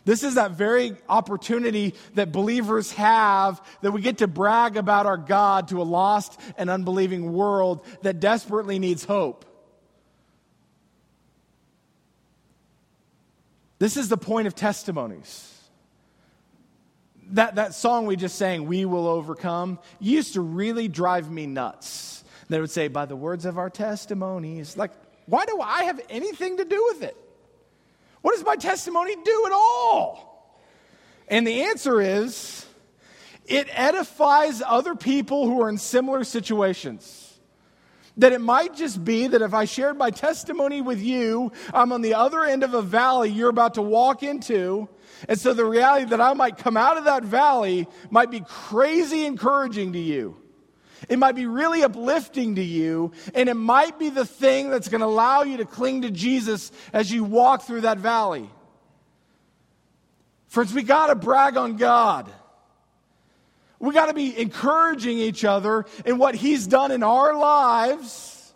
This 0.05 0.25
is 0.25 0.35
that 0.35 0.51
very 0.51 0.97
opportunity 1.09 1.95
that 2.15 2.33
believers 2.33 2.91
have 2.93 3.65
that 3.81 3.93
we 3.93 4.03
get 4.03 4.19
to 4.19 4.27
brag 4.27 4.77
about 4.77 5.07
our 5.07 5.17
God 5.17 5.69
to 5.69 5.81
a 5.81 5.85
lost 5.85 6.39
and 6.59 6.69
unbelieving 6.69 7.33
world 7.33 7.87
that 8.03 8.21
desperately 8.21 8.79
needs 8.79 9.05
hope. 9.05 9.47
This 13.79 13.97
is 13.97 14.09
the 14.09 14.19
point 14.19 14.47
of 14.47 14.55
testimonies. 14.55 15.51
That, 17.31 17.55
that 17.55 17.75
song 17.75 18.07
we 18.07 18.17
just 18.17 18.37
sang, 18.37 18.67
We 18.67 18.85
Will 18.85 19.07
Overcome, 19.07 19.79
used 20.01 20.35
to 20.35 20.41
really 20.41 20.89
drive 20.89 21.31
me 21.31 21.47
nuts 21.47 22.24
they 22.49 22.61
would 22.61 22.71
say, 22.71 22.89
by 22.89 23.07
the 23.07 23.17
words 23.17 23.45
of 23.45 23.59
our 23.59 23.71
testimonies. 23.71 24.77
Like, 24.77 24.93
why 25.27 25.47
do 25.47 25.61
I 25.61 25.85
have 25.85 26.01
anything 26.11 26.59
to 26.59 26.65
do 26.65 26.85
with 26.93 27.03
it? 27.03 27.17
What 28.23 28.35
does 28.35 28.45
my 28.45 28.57
testimony 28.57 29.17
do 29.23 29.43
at 29.47 29.53
all? 29.53 30.59
And 31.29 31.47
the 31.47 31.63
answer 31.63 32.01
is 32.01 32.67
it 33.47 33.69
edifies 33.71 34.63
other 34.63 34.95
people 34.95 35.47
who 35.47 35.61
are 35.63 35.69
in 35.69 35.79
similar 35.79 36.25
situations. 36.25 37.21
That 38.19 38.33
it 38.33 38.41
might 38.41 38.77
just 38.77 39.05
be 39.05 39.27
that 39.27 39.43
if 39.43 39.55
I 39.55 39.65
shared 39.65 39.99
my 39.99 40.11
testimony 40.11 40.81
with 40.81 41.03
you, 41.03 41.51
I'm 41.73 41.93
on 41.93 42.01
the 42.01 42.15
other 42.15 42.45
end 42.45 42.63
of 42.63 42.73
a 42.73 42.83
valley 42.83 43.29
you're 43.31 43.49
about 43.49 43.75
to 43.75 43.83
walk 43.83 44.23
into. 44.23 44.89
And 45.29 45.39
so 45.39 45.53
the 45.53 45.65
reality 45.65 46.07
that 46.07 46.21
I 46.21 46.33
might 46.35 46.57
come 46.57 46.77
out 46.77 46.97
of 46.97 47.05
that 47.05 47.25
valley 47.25 47.89
might 48.11 48.31
be 48.31 48.41
crazy 48.41 49.27
encouraging 49.27 49.95
to 49.95 49.99
you. 49.99 50.37
It 51.09 51.19
might 51.19 51.35
be 51.35 51.47
really 51.47 51.83
uplifting 51.83 52.55
to 52.57 52.63
you, 52.63 53.13
and 53.35 53.49
it 53.49 53.55
might 53.55 53.99
be 53.99 54.11
the 54.11 54.25
thing 54.25 54.71
that's 54.71 54.89
going 54.89 55.01
to 55.01 55.07
allow 55.07 55.43
you 55.43 55.59
to 55.59 55.65
cling 55.65 56.03
to 56.03 56.11
Jesus 56.11 56.73
as 56.93 57.11
you 57.11 57.25
walk 57.25 57.63
through 57.63 57.83
that 57.83 57.99
valley. 57.99 58.49
Friends, 60.49 60.73
we 60.73 60.83
got 60.83 61.09
to 61.09 61.15
brag 61.15 61.57
on 61.57 61.77
God. 61.77 62.33
We 63.81 63.93
got 63.93 64.07
to 64.07 64.15
be 64.15 64.39
encouraging 64.39 65.19
each 65.19 65.45
other 65.45 65.85
in 66.07 66.17
what 66.17 66.35
He's 66.35 66.67
done 66.67 66.91
in 66.91 67.03
our 67.03 67.37
lives. 67.37 68.55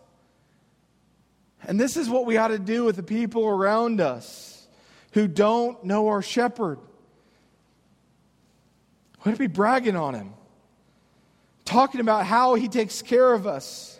And 1.67 1.79
this 1.79 1.97
is 1.97 2.09
what 2.09 2.25
we 2.25 2.37
ought 2.37 2.47
to 2.47 2.57
do 2.57 2.85
with 2.85 2.95
the 2.95 3.03
people 3.03 3.45
around 3.45 4.01
us 4.01 4.67
who 5.11 5.27
don't 5.27 5.83
know 5.83 6.07
our 6.07 6.21
shepherd. 6.21 6.79
We 9.23 9.31
ought 9.31 9.35
to 9.35 9.39
be 9.39 9.47
bragging 9.47 9.95
on 9.95 10.15
Him 10.15 10.33
talking 11.69 12.01
about 12.01 12.25
how 12.25 12.55
He 12.55 12.67
takes 12.67 13.01
care 13.01 13.31
of 13.31 13.45
us 13.45 13.99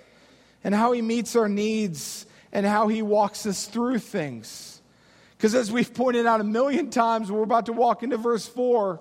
and 0.64 0.74
how 0.74 0.92
He 0.92 1.02
meets 1.02 1.36
our 1.36 1.48
needs 1.48 2.26
and 2.52 2.66
how 2.66 2.88
He 2.88 3.02
walks 3.02 3.46
us 3.46 3.66
through 3.66 4.00
things. 4.00 4.82
Because 5.38 5.54
as 5.54 5.72
we've 5.72 5.94
pointed 5.94 6.26
out 6.26 6.42
a 6.42 6.44
million 6.44 6.90
times, 6.90 7.32
we're 7.32 7.44
about 7.44 7.68
to 7.68 7.74
walk 7.74 8.02
into 8.04 8.18
verse 8.18 8.48
4. 8.48 9.00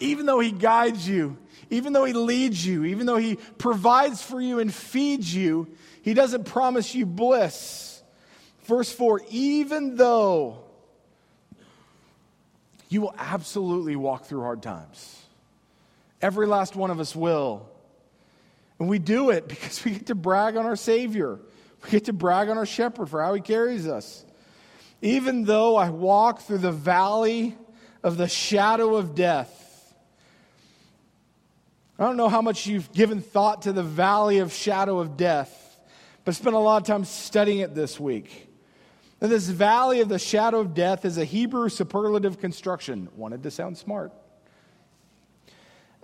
Even 0.00 0.24
though 0.24 0.40
He 0.40 0.52
guides 0.52 1.06
you, 1.08 1.36
even 1.68 1.92
though 1.92 2.04
He 2.04 2.12
leads 2.12 2.64
you, 2.64 2.84
even 2.84 3.06
though 3.06 3.16
He 3.16 3.36
provides 3.58 4.22
for 4.22 4.40
you 4.40 4.60
and 4.60 4.72
feeds 4.72 5.34
you, 5.34 5.66
He 6.02 6.14
doesn't 6.14 6.44
promise 6.44 6.94
you 6.94 7.04
bliss. 7.04 8.02
Verse 8.64 8.92
4 8.92 9.22
even 9.30 9.96
though 9.96 10.58
you 12.90 13.00
will 13.00 13.14
absolutely 13.18 13.96
walk 13.96 14.26
through 14.26 14.42
hard 14.42 14.62
times. 14.62 15.17
Every 16.20 16.46
last 16.46 16.74
one 16.74 16.90
of 16.90 17.00
us 17.00 17.14
will. 17.14 17.68
And 18.78 18.88
we 18.88 18.98
do 18.98 19.30
it 19.30 19.48
because 19.48 19.84
we 19.84 19.92
get 19.92 20.06
to 20.06 20.14
brag 20.14 20.56
on 20.56 20.66
our 20.66 20.76
Savior. 20.76 21.38
We 21.84 21.90
get 21.90 22.06
to 22.06 22.12
brag 22.12 22.48
on 22.48 22.58
our 22.58 22.66
shepherd 22.66 23.08
for 23.08 23.22
how 23.22 23.34
he 23.34 23.40
carries 23.40 23.86
us. 23.86 24.24
Even 25.00 25.44
though 25.44 25.76
I 25.76 25.90
walk 25.90 26.40
through 26.40 26.58
the 26.58 26.72
valley 26.72 27.56
of 28.02 28.16
the 28.16 28.26
shadow 28.26 28.96
of 28.96 29.14
death, 29.14 29.54
I 31.98 32.04
don't 32.04 32.16
know 32.16 32.28
how 32.28 32.42
much 32.42 32.66
you've 32.66 32.92
given 32.92 33.20
thought 33.20 33.62
to 33.62 33.72
the 33.72 33.82
valley 33.82 34.38
of 34.38 34.52
shadow 34.52 34.98
of 34.98 35.16
death, 35.16 35.78
but 36.24 36.34
spent 36.34 36.54
a 36.54 36.58
lot 36.58 36.82
of 36.82 36.86
time 36.86 37.04
studying 37.04 37.58
it 37.58 37.74
this 37.74 37.98
week. 37.98 38.48
And 39.20 39.30
this 39.30 39.48
valley 39.48 40.00
of 40.00 40.08
the 40.08 40.18
shadow 40.18 40.60
of 40.60 40.74
death 40.74 41.04
is 41.04 41.18
a 41.18 41.24
Hebrew 41.24 41.68
superlative 41.68 42.40
construction. 42.40 43.08
Wanted 43.16 43.42
to 43.44 43.50
sound 43.50 43.78
smart 43.78 44.12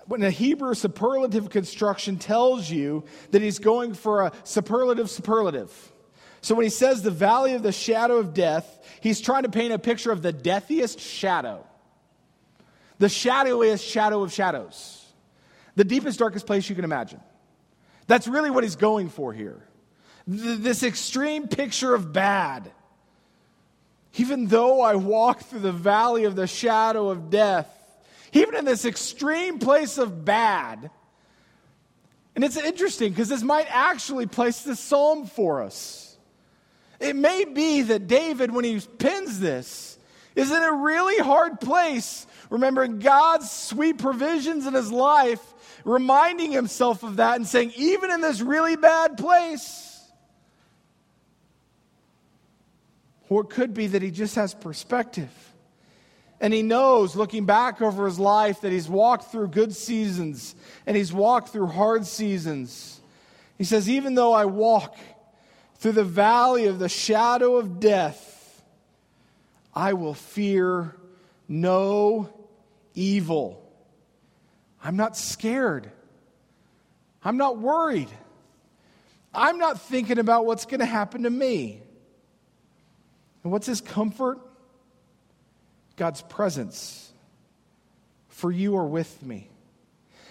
when 0.06 0.22
a 0.22 0.30
Hebrew 0.30 0.74
superlative 0.74 1.50
construction 1.50 2.18
tells 2.18 2.70
you 2.70 3.04
that 3.30 3.42
he's 3.42 3.58
going 3.58 3.94
for 3.94 4.22
a 4.22 4.32
superlative 4.44 5.10
superlative. 5.10 5.92
So 6.40 6.54
when 6.54 6.64
he 6.64 6.70
says 6.70 7.02
the 7.02 7.10
valley 7.10 7.54
of 7.54 7.62
the 7.62 7.72
shadow 7.72 8.18
of 8.18 8.34
death, 8.34 8.78
he's 9.00 9.20
trying 9.20 9.44
to 9.44 9.48
paint 9.48 9.72
a 9.72 9.78
picture 9.78 10.12
of 10.12 10.20
the 10.20 10.32
deathiest 10.32 11.00
shadow, 11.00 11.66
the 12.98 13.06
shadowiest 13.06 13.82
shadow 13.82 14.22
of 14.22 14.32
shadows, 14.32 15.06
the 15.74 15.84
deepest, 15.84 16.18
darkest 16.18 16.46
place 16.46 16.68
you 16.68 16.74
can 16.74 16.84
imagine. 16.84 17.20
That's 18.06 18.28
really 18.28 18.50
what 18.50 18.62
he's 18.62 18.76
going 18.76 19.08
for 19.08 19.32
here. 19.32 19.62
This 20.26 20.82
extreme 20.82 21.48
picture 21.48 21.94
of 21.94 22.12
bad. 22.12 22.70
Even 24.16 24.46
though 24.46 24.80
I 24.80 24.94
walk 24.94 25.40
through 25.40 25.60
the 25.60 25.72
valley 25.72 26.24
of 26.24 26.36
the 26.36 26.46
shadow 26.46 27.08
of 27.08 27.30
death, 27.30 27.68
even 28.34 28.56
in 28.56 28.64
this 28.64 28.84
extreme 28.84 29.58
place 29.58 29.96
of 29.96 30.24
bad. 30.24 30.90
And 32.34 32.44
it's 32.44 32.56
interesting 32.56 33.10
because 33.10 33.28
this 33.28 33.42
might 33.42 33.66
actually 33.70 34.26
place 34.26 34.62
the 34.62 34.74
psalm 34.74 35.26
for 35.26 35.62
us. 35.62 36.16
It 37.00 37.16
may 37.16 37.44
be 37.44 37.82
that 37.82 38.06
David, 38.06 38.52
when 38.52 38.64
he 38.64 38.80
pins 38.98 39.38
this, 39.38 39.98
is 40.34 40.50
in 40.50 40.62
a 40.62 40.72
really 40.72 41.22
hard 41.22 41.60
place, 41.60 42.26
remembering 42.50 42.98
God's 42.98 43.50
sweet 43.50 43.98
provisions 43.98 44.66
in 44.66 44.74
his 44.74 44.90
life, 44.90 45.40
reminding 45.84 46.50
himself 46.50 47.04
of 47.04 47.16
that 47.16 47.36
and 47.36 47.46
saying, 47.46 47.72
even 47.76 48.10
in 48.10 48.20
this 48.20 48.40
really 48.40 48.74
bad 48.74 49.16
place, 49.16 50.02
or 53.28 53.42
it 53.42 53.50
could 53.50 53.74
be 53.74 53.86
that 53.88 54.02
he 54.02 54.10
just 54.10 54.34
has 54.34 54.54
perspective. 54.54 55.30
And 56.40 56.52
he 56.52 56.62
knows, 56.62 57.16
looking 57.16 57.46
back 57.46 57.80
over 57.80 58.06
his 58.06 58.18
life, 58.18 58.60
that 58.62 58.72
he's 58.72 58.88
walked 58.88 59.30
through 59.30 59.48
good 59.48 59.74
seasons 59.74 60.54
and 60.86 60.96
he's 60.96 61.12
walked 61.12 61.48
through 61.48 61.68
hard 61.68 62.06
seasons. 62.06 63.00
He 63.56 63.64
says, 63.64 63.88
Even 63.88 64.14
though 64.14 64.32
I 64.32 64.44
walk 64.44 64.96
through 65.76 65.92
the 65.92 66.04
valley 66.04 66.66
of 66.66 66.78
the 66.78 66.88
shadow 66.88 67.56
of 67.56 67.80
death, 67.80 68.62
I 69.74 69.92
will 69.94 70.14
fear 70.14 70.96
no 71.48 72.28
evil. 72.94 73.60
I'm 74.82 74.96
not 74.96 75.16
scared. 75.16 75.90
I'm 77.24 77.36
not 77.36 77.58
worried. 77.58 78.10
I'm 79.32 79.58
not 79.58 79.80
thinking 79.80 80.18
about 80.18 80.46
what's 80.46 80.66
going 80.66 80.80
to 80.80 80.86
happen 80.86 81.22
to 81.24 81.30
me. 81.30 81.80
And 83.42 83.52
what's 83.52 83.66
his 83.66 83.80
comfort? 83.80 84.40
God's 85.96 86.22
presence 86.22 87.12
for 88.28 88.50
you 88.50 88.76
are 88.76 88.87
with 88.87 89.22
me. 89.22 89.48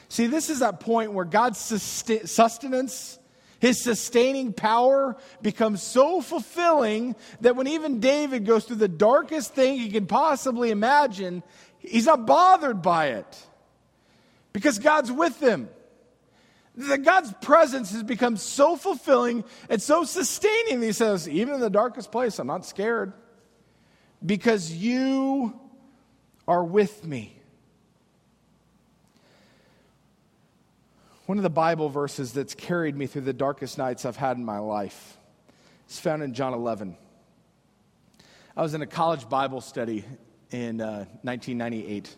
See, 0.09 0.27
this 0.27 0.49
is 0.49 0.59
that 0.59 0.79
point 0.79 1.13
where 1.13 1.25
God's 1.25 1.57
sustenance, 1.57 3.17
his 3.59 3.81
sustaining 3.81 4.53
power 4.53 5.17
becomes 5.41 5.81
so 5.81 6.21
fulfilling 6.21 7.15
that 7.41 7.55
when 7.55 7.67
even 7.67 7.99
David 7.99 8.45
goes 8.45 8.65
through 8.65 8.75
the 8.75 8.87
darkest 8.87 9.55
thing 9.55 9.79
he 9.79 9.89
can 9.89 10.05
possibly 10.05 10.69
imagine, 10.69 11.41
he's 11.79 12.05
not 12.05 12.27
bothered 12.27 12.81
by 12.81 13.07
it 13.07 13.47
because 14.51 14.79
God's 14.79 15.11
with 15.11 15.39
him. 15.41 15.69
That 16.75 17.03
God's 17.03 17.33
presence 17.41 17.91
has 17.91 18.03
become 18.03 18.35
so 18.35 18.75
fulfilling 18.75 19.43
and 19.69 19.81
so 19.81 20.03
sustaining. 20.03 20.81
He 20.81 20.91
says, 20.91 21.29
even 21.29 21.55
in 21.55 21.59
the 21.59 21.69
darkest 21.69 22.11
place, 22.11 22.37
I'm 22.37 22.47
not 22.47 22.65
scared 22.65 23.13
because 24.25 24.71
you 24.73 25.59
are 26.47 26.63
with 26.63 27.05
me. 27.05 27.37
One 31.25 31.37
of 31.37 31.43
the 31.43 31.49
Bible 31.49 31.89
verses 31.89 32.33
that's 32.33 32.53
carried 32.53 32.97
me 32.97 33.07
through 33.07 33.21
the 33.21 33.33
darkest 33.33 33.77
nights 33.77 34.05
I've 34.05 34.17
had 34.17 34.37
in 34.37 34.43
my 34.43 34.59
life 34.59 35.17
is 35.89 35.99
found 35.99 36.21
in 36.21 36.33
John 36.33 36.53
11. 36.53 36.97
I 38.55 38.61
was 38.61 38.73
in 38.73 38.81
a 38.81 38.87
college 38.87 39.27
Bible 39.29 39.61
study 39.61 40.03
in 40.51 40.81
uh, 40.81 41.05
1998. 41.21 42.13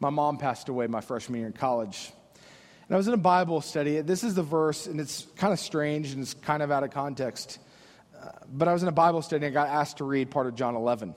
My 0.00 0.10
mom 0.10 0.38
passed 0.38 0.68
away 0.68 0.86
my 0.86 1.00
freshman 1.00 1.38
year 1.38 1.46
in 1.46 1.52
college. 1.52 2.10
And 2.88 2.94
I 2.94 2.96
was 2.96 3.08
in 3.08 3.14
a 3.14 3.18
Bible 3.18 3.60
study. 3.60 4.00
This 4.00 4.24
is 4.24 4.34
the 4.34 4.42
verse, 4.42 4.86
and 4.86 5.00
it's 5.00 5.26
kind 5.36 5.52
of 5.52 5.58
strange 5.58 6.12
and 6.12 6.22
it's 6.22 6.34
kind 6.34 6.62
of 6.62 6.70
out 6.70 6.82
of 6.82 6.90
context. 6.90 7.58
Uh, 8.18 8.30
but 8.50 8.68
I 8.68 8.72
was 8.72 8.82
in 8.82 8.88
a 8.88 8.92
Bible 8.92 9.22
study 9.22 9.44
and 9.44 9.56
I 9.56 9.66
got 9.66 9.68
asked 9.68 9.98
to 9.98 10.04
read 10.04 10.30
part 10.30 10.46
of 10.46 10.54
John 10.54 10.74
11. 10.76 11.14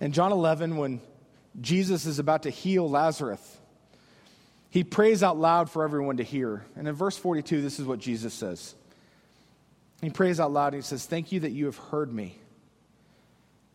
In 0.00 0.12
John 0.12 0.32
11, 0.32 0.76
when 0.76 1.00
Jesus 1.60 2.06
is 2.06 2.18
about 2.18 2.44
to 2.44 2.50
heal 2.50 2.88
Lazarus, 2.88 3.58
he 4.70 4.84
prays 4.84 5.22
out 5.22 5.38
loud 5.38 5.70
for 5.70 5.82
everyone 5.82 6.18
to 6.18 6.22
hear. 6.22 6.64
And 6.76 6.86
in 6.86 6.94
verse 6.94 7.16
42, 7.16 7.62
this 7.62 7.80
is 7.80 7.86
what 7.86 7.98
Jesus 7.98 8.34
says. 8.34 8.74
He 10.00 10.10
prays 10.10 10.38
out 10.38 10.52
loud 10.52 10.74
and 10.74 10.82
he 10.82 10.86
says, 10.86 11.06
Thank 11.06 11.32
you 11.32 11.40
that 11.40 11.50
you 11.50 11.66
have 11.66 11.76
heard 11.76 12.12
me. 12.12 12.38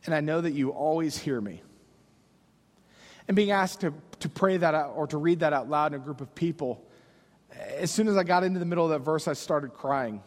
And 0.06 0.14
I 0.14 0.22
know 0.22 0.40
that 0.40 0.52
you 0.52 0.70
always 0.70 1.18
hear 1.18 1.40
me. 1.40 1.62
And 3.28 3.36
being 3.36 3.52
asked 3.52 3.82
to, 3.82 3.94
to 4.20 4.30
pray 4.30 4.58
that 4.58 4.76
out 4.76 4.94
or 4.96 5.08
to 5.08 5.18
read 5.18 5.40
that 5.40 5.54
out 5.54 5.70
loud 5.70 5.94
in 5.94 6.02
a 6.02 6.04
group 6.04 6.22
of 6.22 6.34
people, 6.36 6.86
as 7.78 7.92
soon 7.92 8.08
as 8.08 8.18
I 8.18 8.24
got 8.24 8.44
into 8.44 8.60
the 8.60 8.66
middle 8.66 8.86
of 8.86 8.92
that 8.92 9.00
verse, 9.00 9.28
I 9.28 9.34
started 9.34 9.74
crying. 9.74 10.22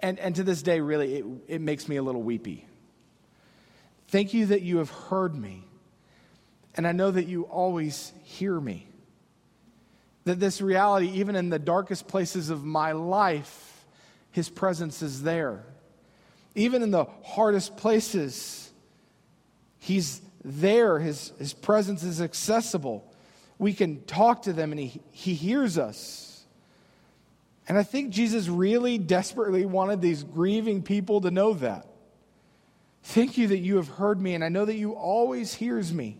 And, 0.00 0.18
and 0.18 0.34
to 0.36 0.42
this 0.42 0.62
day, 0.62 0.80
really, 0.80 1.16
it, 1.16 1.24
it 1.46 1.60
makes 1.60 1.88
me 1.88 1.96
a 1.96 2.02
little 2.02 2.22
weepy. 2.22 2.66
Thank 4.08 4.34
you 4.34 4.46
that 4.46 4.62
you 4.62 4.78
have 4.78 4.90
heard 4.90 5.34
me. 5.34 5.64
And 6.74 6.86
I 6.86 6.92
know 6.92 7.10
that 7.10 7.26
you 7.26 7.42
always 7.44 8.12
hear 8.24 8.58
me. 8.58 8.86
That 10.24 10.40
this 10.40 10.60
reality, 10.60 11.08
even 11.14 11.36
in 11.36 11.50
the 11.50 11.58
darkest 11.58 12.08
places 12.08 12.50
of 12.50 12.64
my 12.64 12.92
life, 12.92 13.86
His 14.30 14.48
presence 14.48 15.02
is 15.02 15.22
there. 15.22 15.64
Even 16.54 16.82
in 16.82 16.90
the 16.90 17.06
hardest 17.24 17.76
places, 17.76 18.70
He's 19.78 20.20
there. 20.44 20.98
His, 20.98 21.32
his 21.38 21.52
presence 21.52 22.02
is 22.02 22.20
accessible. 22.20 23.12
We 23.58 23.72
can 23.72 24.04
talk 24.04 24.42
to 24.42 24.52
them 24.52 24.72
and 24.72 24.80
he, 24.80 25.00
he 25.10 25.34
hears 25.34 25.78
us. 25.78 26.44
And 27.68 27.76
I 27.76 27.82
think 27.82 28.10
Jesus 28.10 28.48
really 28.48 28.98
desperately 28.98 29.66
wanted 29.66 30.00
these 30.00 30.22
grieving 30.22 30.82
people 30.82 31.20
to 31.22 31.30
know 31.30 31.54
that. 31.54 31.86
Thank 33.08 33.38
you 33.38 33.48
that 33.48 33.58
you 33.60 33.76
have 33.76 33.88
heard 33.88 34.20
me, 34.20 34.34
and 34.34 34.44
I 34.44 34.50
know 34.50 34.66
that 34.66 34.76
you 34.76 34.92
always 34.92 35.54
hears 35.54 35.94
me. 35.94 36.18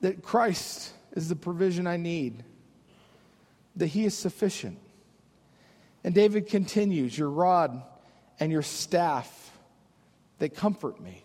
That 0.00 0.24
Christ 0.24 0.92
is 1.12 1.28
the 1.28 1.36
provision 1.36 1.86
I 1.86 1.98
need. 1.98 2.42
That 3.76 3.86
he 3.86 4.04
is 4.04 4.18
sufficient. 4.18 4.80
And 6.02 6.16
David 6.16 6.48
continues, 6.48 7.16
Your 7.16 7.30
rod 7.30 7.80
and 8.40 8.50
your 8.50 8.62
staff, 8.62 9.52
they 10.40 10.48
comfort 10.48 11.00
me. 11.00 11.22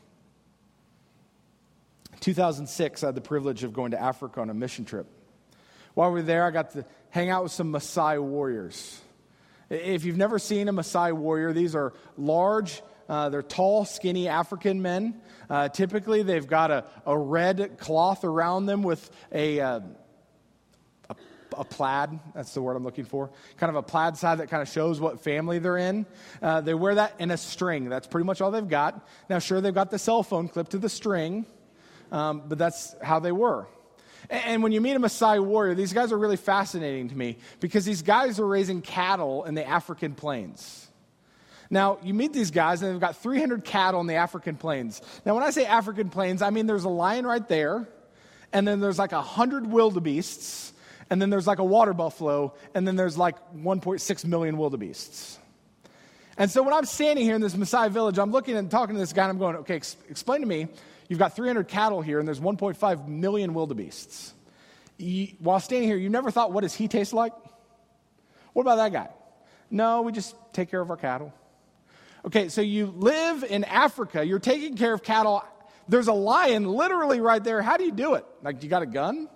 2006, 2.19 3.03
I 3.03 3.07
had 3.07 3.15
the 3.15 3.21
privilege 3.21 3.63
of 3.63 3.73
going 3.73 3.89
to 3.89 3.99
Africa 3.99 4.39
on 4.39 4.51
a 4.51 4.53
mission 4.53 4.85
trip. 4.85 5.07
While 5.95 6.11
we 6.11 6.19
were 6.19 6.25
there, 6.27 6.45
I 6.45 6.51
got 6.51 6.69
to 6.73 6.85
hang 7.09 7.31
out 7.31 7.41
with 7.41 7.53
some 7.53 7.73
Maasai 7.73 8.21
warriors. 8.21 9.01
If 9.71 10.05
you've 10.05 10.15
never 10.15 10.37
seen 10.37 10.67
a 10.67 10.73
Maasai 10.73 11.11
warrior, 11.11 11.53
these 11.53 11.73
are 11.73 11.91
large, 12.19 12.83
uh, 13.07 13.29
they're 13.29 13.43
tall, 13.43 13.85
skinny 13.85 14.27
African 14.27 14.81
men. 14.81 15.21
Uh, 15.49 15.69
typically, 15.69 16.23
they've 16.23 16.47
got 16.47 16.71
a, 16.71 16.85
a 17.05 17.17
red 17.17 17.77
cloth 17.77 18.23
around 18.23 18.65
them 18.65 18.81
with 18.83 19.09
a, 19.31 19.59
uh, 19.59 19.79
a, 21.09 21.15
a, 21.57 21.63
plaid. 21.63 22.19
That's 22.33 22.53
the 22.53 22.61
word 22.61 22.75
I'm 22.75 22.83
looking 22.83 23.05
for. 23.05 23.29
Kind 23.57 23.69
of 23.69 23.75
a 23.75 23.83
plaid 23.83 24.17
side 24.17 24.39
that 24.39 24.49
kind 24.49 24.61
of 24.61 24.69
shows 24.69 24.99
what 24.99 25.21
family 25.21 25.59
they're 25.59 25.77
in. 25.77 26.05
Uh, 26.41 26.61
they 26.61 26.73
wear 26.73 26.95
that 26.95 27.13
in 27.19 27.31
a 27.31 27.37
string. 27.37 27.89
That's 27.89 28.07
pretty 28.07 28.25
much 28.25 28.41
all 28.41 28.51
they've 28.51 28.67
got. 28.67 29.07
Now, 29.29 29.39
sure, 29.39 29.61
they've 29.61 29.73
got 29.73 29.91
the 29.91 29.99
cell 29.99 30.23
phone 30.23 30.47
clipped 30.47 30.71
to 30.71 30.79
the 30.79 30.89
string, 30.89 31.45
um, 32.11 32.43
but 32.47 32.57
that's 32.57 32.95
how 33.01 33.19
they 33.19 33.31
were. 33.31 33.67
And 34.29 34.63
when 34.63 34.71
you 34.71 34.81
meet 34.81 34.95
a 34.95 34.99
Maasai 34.99 35.43
warrior, 35.43 35.75
these 35.75 35.93
guys 35.93 36.11
are 36.11 36.17
really 36.17 36.37
fascinating 36.37 37.09
to 37.09 37.15
me 37.15 37.37
because 37.59 37.85
these 37.85 38.01
guys 38.01 38.39
are 38.39 38.47
raising 38.47 38.81
cattle 38.81 39.43
in 39.43 39.53
the 39.53 39.67
African 39.67 40.15
plains. 40.15 40.89
Now, 41.75 41.99
you 42.01 42.13
meet 42.13 42.31
these 42.31 42.51
guys, 42.51 42.81
and 42.81 42.93
they've 42.93 43.01
got 43.01 43.17
300 43.17 43.65
cattle 43.65 43.99
in 43.99 44.07
the 44.07 44.15
African 44.15 44.55
plains. 44.55 45.01
Now, 45.25 45.35
when 45.35 45.43
I 45.43 45.49
say 45.49 45.65
African 45.65 46.09
plains, 46.09 46.41
I 46.41 46.49
mean 46.49 46.67
there's 46.67 46.85
a 46.85 46.89
lion 46.89 47.27
right 47.27 47.45
there, 47.49 47.85
and 48.53 48.65
then 48.65 48.79
there's 48.79 48.97
like 48.97 49.11
100 49.11 49.67
wildebeests, 49.67 50.71
and 51.09 51.21
then 51.21 51.29
there's 51.29 51.45
like 51.45 51.59
a 51.59 51.65
water 51.65 51.93
buffalo, 51.93 52.53
and 52.73 52.87
then 52.87 52.95
there's 52.95 53.17
like 53.17 53.35
1.6 53.53 54.25
million 54.25 54.57
wildebeests. 54.57 55.37
And 56.37 56.49
so 56.49 56.63
when 56.63 56.73
I'm 56.73 56.85
standing 56.85 57.25
here 57.25 57.35
in 57.35 57.41
this 57.41 57.55
Maasai 57.55 57.91
village, 57.91 58.17
I'm 58.19 58.31
looking 58.31 58.55
and 58.55 58.71
talking 58.71 58.95
to 58.95 58.99
this 58.99 59.11
guy, 59.11 59.23
and 59.23 59.31
I'm 59.31 59.37
going, 59.37 59.57
okay, 59.57 59.75
ex- 59.75 59.97
explain 60.09 60.39
to 60.39 60.47
me 60.47 60.69
You've 61.07 61.19
got 61.19 61.35
300 61.35 61.67
cattle 61.67 62.01
here, 62.01 62.19
and 62.19 62.27
there's 62.27 62.39
1.5 62.39 63.07
million 63.07 63.53
wildebeests. 63.53 64.33
You, 64.97 65.27
while 65.39 65.59
standing 65.59 65.87
here, 65.87 65.97
you 65.97 66.09
never 66.09 66.31
thought, 66.31 66.51
what 66.51 66.61
does 66.61 66.73
he 66.73 66.87
taste 66.87 67.13
like? 67.13 67.33
What 68.53 68.63
about 68.63 68.77
that 68.77 68.91
guy? 68.91 69.09
No, 69.69 70.01
we 70.01 70.11
just 70.11 70.35
take 70.53 70.71
care 70.71 70.81
of 70.81 70.89
our 70.89 70.97
cattle. 70.97 71.33
Okay, 72.25 72.49
so 72.49 72.61
you 72.61 72.87
live 72.87 73.43
in 73.43 73.63
Africa, 73.63 74.25
you're 74.25 74.39
taking 74.39 74.75
care 74.75 74.93
of 74.93 75.03
cattle. 75.03 75.43
There's 75.87 76.07
a 76.07 76.13
lion 76.13 76.67
literally 76.67 77.21
right 77.21 77.43
there. 77.43 77.61
How 77.61 77.77
do 77.77 77.83
you 77.83 77.91
do 77.91 78.15
it? 78.15 78.25
Like, 78.41 78.63
you 78.63 78.69
got 78.69 78.81
a 78.81 78.87
gun? 78.87 79.29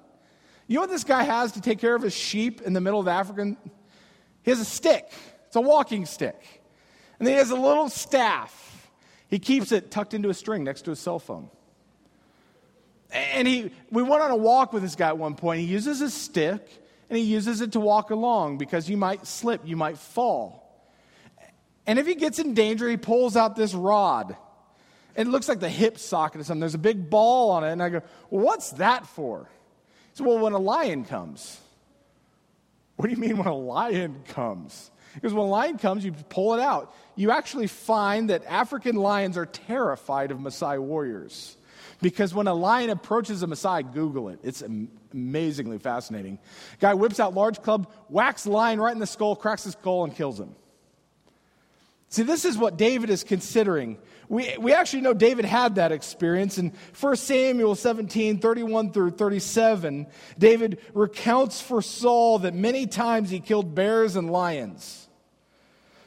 You 0.68 0.76
know 0.76 0.82
what 0.82 0.90
this 0.90 1.04
guy 1.04 1.22
has 1.22 1.52
to 1.52 1.62
take 1.62 1.78
care 1.78 1.94
of 1.94 2.02
his 2.02 2.16
sheep 2.16 2.62
in 2.62 2.74
the 2.74 2.82
middle 2.82 3.00
of 3.00 3.08
Africa? 3.08 3.56
He 4.42 4.52
has 4.52 4.60
a 4.60 4.66
stick, 4.66 5.12
it's 5.46 5.56
a 5.56 5.62
walking 5.62 6.08
stick. 6.08 6.64
And 7.20 7.28
he 7.28 7.36
has 7.36 7.52
a 7.52 7.56
little 7.56 7.90
staff. 7.90 8.90
He 9.28 9.40
keeps 9.40 9.72
it 9.72 9.92
tucked 9.92 10.14
into 10.14 10.30
a 10.30 10.34
string 10.34 10.64
next 10.64 10.84
to 10.84 10.92
his 10.92 11.00
cell 11.00 11.20
phone. 11.20 11.50
And 13.12 13.48
he, 13.48 13.72
we 13.92 14.02
went 14.02 14.24
on 14.24 14.32
a 14.32 14.36
walk 14.36 14.74
with 14.74 14.82
this 14.82 14.96
guy 14.96 15.10
at 15.10 15.18
one 15.18 15.36
point. 15.36 15.60
He 15.60 15.68
uses 15.68 16.02
a 16.02 16.10
stick 16.10 16.68
and 17.10 17.18
he 17.18 17.26
uses 17.26 17.62
it 17.62 17.74
to 17.74 17.80
walk 17.80 18.10
along 18.10 18.58
because 18.58 18.90
you 18.90 18.96
might 18.96 19.28
slip, 19.28 19.62
you 19.66 19.76
might 19.76 19.98
fall. 19.98 20.69
And 21.90 21.98
if 21.98 22.06
he 22.06 22.14
gets 22.14 22.38
in 22.38 22.54
danger, 22.54 22.88
he 22.88 22.98
pulls 22.98 23.36
out 23.36 23.56
this 23.56 23.74
rod. 23.74 24.38
It 25.16 25.26
looks 25.26 25.50
like 25.50 25.60
the 25.60 25.70
hip 25.70 25.98
socket 25.98 26.40
or 26.40 26.44
something. 26.44 26.60
There's 26.60 26.76
a 26.76 26.78
big 26.78 27.10
ball 27.10 27.50
on 27.50 27.64
it. 27.64 27.72
And 27.72 27.82
I 27.82 27.90
go, 27.90 28.04
well, 28.30 28.46
what's 28.46 28.74
that 28.74 29.08
for? 29.08 29.50
He 30.12 30.18
said, 30.18 30.28
well, 30.28 30.38
when 30.38 30.54
a 30.54 30.60
lion 30.60 31.04
comes. 31.04 31.60
What 32.96 33.06
do 33.08 33.12
you 33.12 33.18
mean 33.18 33.38
when 33.38 33.48
a 33.48 33.58
lion 33.58 34.22
comes? 34.28 34.92
Because 35.16 35.34
when 35.34 35.48
a 35.48 35.50
lion 35.50 35.80
comes, 35.80 36.06
you 36.06 36.12
pull 36.12 36.54
it 36.54 36.60
out. 36.60 36.94
You 37.16 37.32
actually 37.32 37.66
find 37.66 38.30
that 38.30 38.46
African 38.46 38.96
lions 38.96 39.36
are 39.36 39.48
terrified 39.48 40.30
of 40.30 40.38
Maasai 40.38 40.80
warriors. 40.80 41.58
Because 42.04 42.36
when 42.36 42.46
a 42.46 42.54
lion 42.54 42.92
approaches 42.92 43.42
a 43.42 43.48
Maasai, 43.48 43.92
Google 43.92 44.30
it. 44.30 44.38
It's 44.44 44.62
amazingly 45.12 45.80
fascinating. 45.80 46.38
Guy 46.80 46.94
whips 46.94 47.20
out 47.20 47.34
large 47.34 47.64
club, 47.64 47.92
whacks 48.10 48.46
lion 48.46 48.80
right 48.80 48.94
in 48.94 49.00
the 49.00 49.08
skull, 49.08 49.36
cracks 49.36 49.64
his 49.64 49.74
skull, 49.74 50.04
and 50.04 50.16
kills 50.16 50.40
him. 50.40 50.54
See, 52.10 52.24
this 52.24 52.44
is 52.44 52.58
what 52.58 52.78
David 52.78 53.12
is 53.12 53.24
considering. 53.24 54.00
We, 54.30 54.56
we 54.60 54.74
actually 54.74 55.02
know 55.02 55.14
David 55.14 55.46
had 55.46 55.76
that 55.76 55.92
experience. 55.92 56.58
In 56.58 56.74
1 57.00 57.16
Samuel 57.16 57.76
17, 57.76 58.40
31 58.40 58.92
through 58.92 59.12
37, 59.12 60.08
David 60.38 60.80
recounts 60.94 61.62
for 61.62 61.82
Saul 61.84 62.40
that 62.40 62.56
many 62.56 62.88
times 62.88 63.30
he 63.30 63.40
killed 63.40 63.76
bears 63.76 64.16
and 64.16 64.32
lions. 64.32 65.08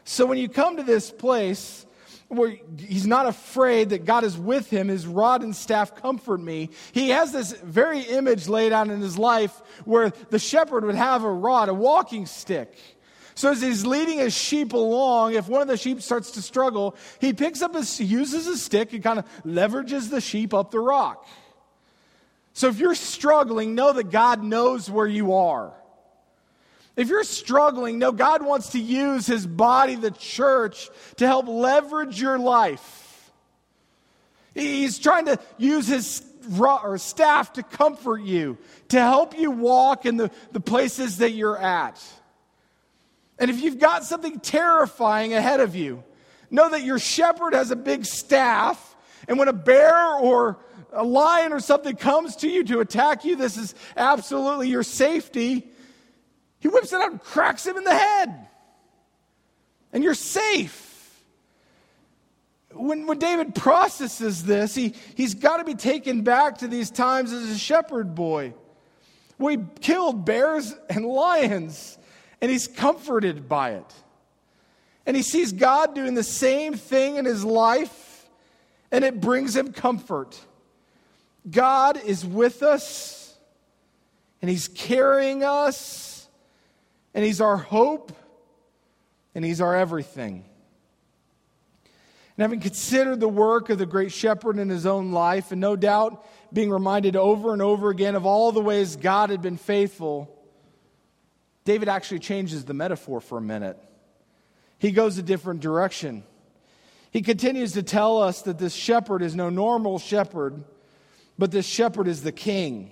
So 0.05 0.27
when 0.27 0.38
you 0.38 0.49
come 0.49 0.77
to 0.77 0.83
this 0.83 1.11
place, 1.11 1.87
where 2.33 2.57
he's 2.79 3.07
not 3.07 3.27
afraid 3.27 3.91
that 3.91 4.07
God 4.07 4.25
is 4.25 4.38
with 4.38 4.71
him. 4.71 4.88
His 4.88 5.07
rod 5.07 5.43
and 5.43 5.55
staff 5.55 5.95
comfort 5.95 6.41
me. 6.41 6.71
He 6.93 7.11
has 7.11 7.31
this 7.31 7.53
very 7.53 8.01
image 8.01 8.49
laid 8.49 8.73
out 8.73 8.88
in 8.88 9.03
his 9.03 9.19
life 9.19 9.61
where 9.85 10.11
the 10.31 10.38
shepherd 10.38 10.85
would 10.85 10.95
have 10.95 11.25
a 11.25 11.31
rod, 11.31 11.69
a 11.69 11.75
walking 11.75 12.25
stick. 12.25 12.79
So 13.35 13.51
as 13.51 13.62
he's 13.62 13.87
leading 13.87 14.18
his 14.18 14.35
sheep 14.35 14.73
along, 14.73 15.35
if 15.35 15.49
one 15.49 15.62
of 15.62 15.68
the 15.68 15.77
sheep 15.77 16.03
starts 16.03 16.33
to 16.33 16.42
struggle, 16.42 16.97
he 17.21 17.33
picks 17.33 17.62
up 17.62 17.75
his, 17.75 18.01
uses 18.01 18.47
a 18.47 18.57
stick 18.57 18.92
and 18.92 19.03
kind 19.03 19.18
of 19.18 19.25
leverages 19.45 20.11
the 20.11 20.21
sheep 20.21 20.53
up 20.53 20.71
the 20.71 20.81
rock. 20.81 21.27
So 22.53 22.68
if 22.68 22.79
you're 22.79 22.95
struggling, 22.95 23.75
know 23.75 23.92
that 23.92 24.11
God 24.11 24.42
knows 24.42 24.90
where 24.90 25.07
you 25.07 25.35
are. 25.35 25.73
If 26.95 27.09
you're 27.09 27.25
struggling, 27.25 27.99
know 27.99 28.12
God 28.12 28.45
wants 28.45 28.71
to 28.71 28.79
use 28.79 29.27
his 29.27 29.47
body, 29.47 29.95
the 29.95 30.11
church, 30.11 30.90
to 31.16 31.27
help 31.27 31.49
leverage 31.49 32.21
your 32.21 32.38
life. 32.38 33.31
He's 34.55 34.99
trying 34.99 35.25
to 35.27 35.38
use 35.57 35.87
his 35.88 36.23
or 36.59 36.99
staff 36.99 37.55
to 37.55 37.62
comfort 37.62 38.23
you, 38.23 38.59
to 38.88 39.01
help 39.01 39.38
you 39.38 39.51
walk 39.51 40.05
in 40.05 40.16
the, 40.16 40.31
the 40.51 40.61
places 40.61 41.18
that 41.18 41.31
you're 41.31 41.57
at. 41.57 42.03
And 43.43 43.51
if 43.51 43.61
you've 43.61 43.81
got 43.81 44.05
something 44.05 44.39
terrifying 44.39 45.35
ahead 45.35 45.59
of 45.59 45.75
you, 45.75 46.05
know 46.49 46.71
that 46.71 46.85
your 46.85 47.01
shepherd 47.01 47.55
has 47.55 47.73
a 47.73 47.77
big 47.77 48.07
staff, 48.07 48.95
and 49.27 49.37
when 49.37 49.49
a 49.49 49.53
bear 49.53 50.15
or 50.15 50.61
a 50.93 51.03
lion 51.03 51.53
or 51.53 51.59
something 51.59 51.97
comes 51.97 52.37
to 52.37 52.49
you 52.49 52.63
to 52.63 52.79
attack 52.79 53.25
you, 53.25 53.35
this 53.35 53.57
is 53.57 53.75
absolutely 53.97 54.69
your 54.69 54.85
safety. 54.85 55.67
He 56.61 56.69
whips 56.69 56.93
it 56.93 57.01
out 57.01 57.11
and 57.11 57.21
cracks 57.21 57.67
him 57.67 57.77
in 57.77 57.83
the 57.83 57.97
head. 57.97 58.47
And 59.93 60.05
you're 60.05 60.15
safe. 60.15 61.21
When, 62.71 63.09
when 63.09 63.19
David 63.19 63.57
processes 63.57 64.45
this, 64.45 64.73
he, 64.77 64.95
he's 65.17 65.35
got 65.35 65.57
to 65.57 65.65
be 65.65 65.75
taken 65.75 66.23
back 66.23 66.59
to 66.59 66.69
these 66.69 66.93
times 66.93 67.33
as 67.33 67.51
a 67.51 67.59
shepherd 67.59 68.15
boy, 68.15 68.55
We 69.37 69.59
killed 69.81 70.25
bears 70.25 70.77
and 70.89 71.05
lions, 71.05 71.99
and 72.43 72.51
he's 72.51 72.69
comforted 72.69 73.49
by 73.49 73.71
it. 73.71 73.95
And 75.07 75.17
he 75.17 75.23
sees 75.23 75.53
God 75.53 75.95
doing 75.95 76.13
the 76.13 76.23
same 76.23 76.75
thing 76.75 77.17
in 77.17 77.25
his 77.25 77.45
life, 77.45 78.29
and 78.91 79.03
it 79.05 79.19
brings 79.19 79.57
him 79.57 79.73
comfort. 79.73 80.39
God 81.51 81.99
is 82.05 82.27
with 82.27 82.63
us, 82.63 83.35
and 84.43 84.51
he's 84.51 84.69
carrying 84.69 85.43
us 85.43 86.13
and 87.15 87.25
He's 87.25 87.40
our 87.40 87.57
hope, 87.57 88.13
and 89.35 89.45
He's 89.45 89.61
our 89.61 89.77
everything. 89.77 90.45
And 92.37 92.43
having 92.43 92.61
considered 92.61 93.21
the 93.21 93.29
work 93.29 93.69
of 93.69 93.79
the 93.79 93.87
great 93.87 94.11
shepherd 94.11 94.59
in 94.59 94.69
his 94.71 94.87
own 94.87 95.13
life, 95.13 95.53
and 95.53 95.61
no 95.61 95.77
doubt 95.77 96.25
being 96.53 96.71
reminded 96.71 97.15
over 97.15 97.53
and 97.53 97.61
over 97.61 97.90
again 97.90 98.15
of 98.15 98.25
all 98.25 98.53
the 98.53 98.61
ways 98.61 98.97
God 98.97 99.31
had 99.31 99.43
been 99.43 99.59
faithful, 99.59 100.35
David 101.65 101.88
actually 101.88 102.19
changes 102.19 102.65
the 102.65 102.75
metaphor 102.75 103.21
for 103.21 103.38
a 103.38 103.42
minute. 103.42 103.79
He 104.79 104.90
goes 104.90 105.19
a 105.19 105.23
different 105.23 105.60
direction. 105.60 106.25
He 107.10 107.23
continues 107.23 107.73
to 107.73 107.83
tell 107.83 108.23
us 108.23 108.42
that 108.42 108.58
this 108.58 108.75
shepherd 108.75 109.23
is 109.23 109.37
no 109.37 109.50
normal 109.50 109.98
shepherd, 109.98 110.65
but 111.38 111.50
this 111.50 111.67
shepherd 111.67 112.08
is 112.08 112.23
the 112.23 112.33
king. 112.33 112.90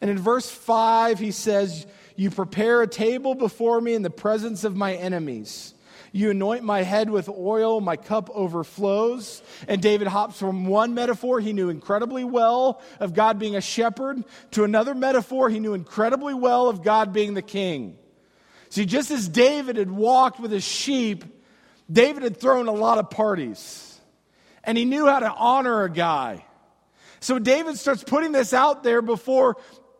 And 0.00 0.10
in 0.10 0.18
verse 0.18 0.50
5, 0.50 1.18
he 1.18 1.30
says, 1.30 1.86
you 2.16 2.30
prepare 2.30 2.82
a 2.82 2.86
table 2.86 3.34
before 3.34 3.80
me 3.80 3.94
in 3.94 4.02
the 4.02 4.10
presence 4.10 4.64
of 4.64 4.76
my 4.76 4.94
enemies. 4.94 5.73
You 6.16 6.30
anoint 6.30 6.62
my 6.62 6.82
head 6.82 7.10
with 7.10 7.28
oil, 7.28 7.80
my 7.80 7.96
cup 7.96 8.30
overflows. 8.32 9.42
And 9.66 9.82
David 9.82 10.06
hops 10.06 10.38
from 10.38 10.64
one 10.64 10.94
metaphor 10.94 11.40
he 11.40 11.52
knew 11.52 11.70
incredibly 11.70 12.22
well 12.22 12.80
of 13.00 13.14
God 13.14 13.40
being 13.40 13.56
a 13.56 13.60
shepherd 13.60 14.22
to 14.52 14.62
another 14.62 14.94
metaphor 14.94 15.50
he 15.50 15.58
knew 15.58 15.74
incredibly 15.74 16.32
well 16.32 16.68
of 16.68 16.84
God 16.84 17.12
being 17.12 17.34
the 17.34 17.42
king. 17.42 17.98
See, 18.68 18.86
just 18.86 19.10
as 19.10 19.28
David 19.28 19.76
had 19.76 19.90
walked 19.90 20.38
with 20.38 20.52
his 20.52 20.62
sheep, 20.62 21.24
David 21.90 22.22
had 22.22 22.36
thrown 22.36 22.68
a 22.68 22.72
lot 22.72 22.98
of 22.98 23.10
parties. 23.10 24.00
And 24.62 24.78
he 24.78 24.84
knew 24.84 25.06
how 25.06 25.18
to 25.18 25.32
honor 25.32 25.82
a 25.82 25.90
guy. 25.90 26.44
So 27.18 27.40
David 27.40 27.76
starts 27.76 28.04
putting 28.04 28.30
this 28.30 28.54
out 28.54 28.84
there 28.84 29.02
before 29.02 29.56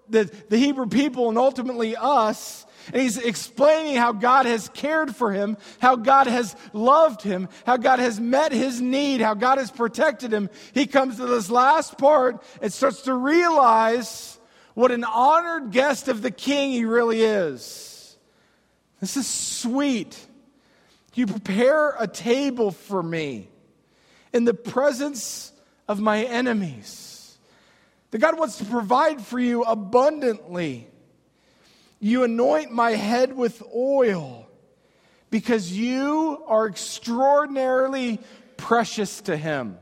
the, 0.08 0.32
the 0.48 0.58
Hebrew 0.58 0.86
people 0.86 1.28
and 1.28 1.38
ultimately 1.38 1.96
us. 1.96 2.66
And 2.92 3.02
he's 3.02 3.18
explaining 3.18 3.96
how 3.96 4.12
God 4.12 4.46
has 4.46 4.68
cared 4.68 5.14
for 5.14 5.32
him, 5.32 5.56
how 5.80 5.96
God 5.96 6.26
has 6.26 6.54
loved 6.72 7.22
him, 7.22 7.48
how 7.66 7.76
God 7.76 7.98
has 7.98 8.20
met 8.20 8.52
his 8.52 8.80
need, 8.80 9.20
how 9.20 9.34
God 9.34 9.58
has 9.58 9.70
protected 9.70 10.32
him. 10.32 10.50
He 10.72 10.86
comes 10.86 11.16
to 11.16 11.26
this 11.26 11.50
last 11.50 11.98
part 11.98 12.42
and 12.60 12.72
starts 12.72 13.02
to 13.02 13.14
realize 13.14 14.38
what 14.74 14.90
an 14.90 15.04
honored 15.04 15.70
guest 15.70 16.08
of 16.08 16.22
the 16.22 16.30
king 16.30 16.72
he 16.72 16.84
really 16.84 17.22
is. 17.22 18.16
This 19.00 19.16
is 19.16 19.26
sweet. 19.26 20.18
You 21.14 21.26
prepare 21.26 21.94
a 21.98 22.08
table 22.08 22.72
for 22.72 23.02
me 23.02 23.48
in 24.32 24.44
the 24.44 24.54
presence 24.54 25.52
of 25.86 26.00
my 26.00 26.24
enemies. 26.24 27.38
That 28.10 28.18
God 28.18 28.38
wants 28.38 28.58
to 28.58 28.64
provide 28.64 29.20
for 29.20 29.38
you 29.38 29.62
abundantly. 29.62 30.88
You 32.00 32.24
anoint 32.24 32.70
my 32.70 32.92
head 32.92 33.34
with 33.34 33.62
oil 33.74 34.48
because 35.30 35.72
you 35.72 36.42
are 36.46 36.68
extraordinarily 36.68 38.20
precious 38.56 39.20
to 39.22 39.36
Him. 39.36 39.78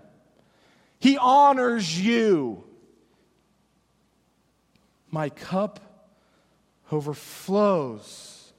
He 0.98 1.18
honors 1.18 2.00
you. 2.00 2.64
My 5.10 5.28
cup 5.28 5.80
overflows. 6.90 8.52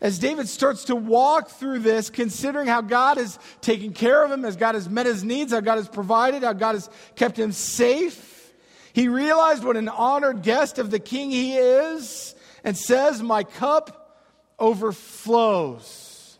As 0.00 0.18
David 0.18 0.48
starts 0.48 0.84
to 0.86 0.96
walk 0.96 1.50
through 1.50 1.80
this, 1.80 2.10
considering 2.10 2.66
how 2.66 2.80
God 2.80 3.18
has 3.18 3.38
taken 3.60 3.92
care 3.92 4.24
of 4.24 4.32
him, 4.32 4.44
as 4.44 4.56
God 4.56 4.74
has 4.74 4.88
met 4.88 5.06
his 5.06 5.22
needs, 5.22 5.52
how 5.52 5.60
God 5.60 5.76
has 5.76 5.88
provided, 5.88 6.42
how 6.42 6.54
God 6.54 6.74
has 6.74 6.90
kept 7.14 7.38
him 7.38 7.52
safe, 7.52 8.52
he 8.92 9.08
realized 9.08 9.62
what 9.62 9.76
an 9.76 9.88
honored 9.88 10.42
guest 10.42 10.78
of 10.78 10.90
the 10.90 10.98
king 10.98 11.30
he 11.30 11.56
is 11.56 12.34
and 12.64 12.76
says, 12.76 13.22
My 13.22 13.44
cup 13.44 14.20
overflows. 14.58 16.38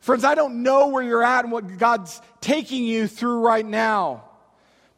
Friends, 0.00 0.24
I 0.24 0.34
don't 0.34 0.62
know 0.62 0.88
where 0.88 1.02
you're 1.02 1.22
at 1.22 1.44
and 1.44 1.52
what 1.52 1.78
God's 1.78 2.20
taking 2.40 2.84
you 2.84 3.06
through 3.06 3.40
right 3.40 3.64
now. 3.64 4.24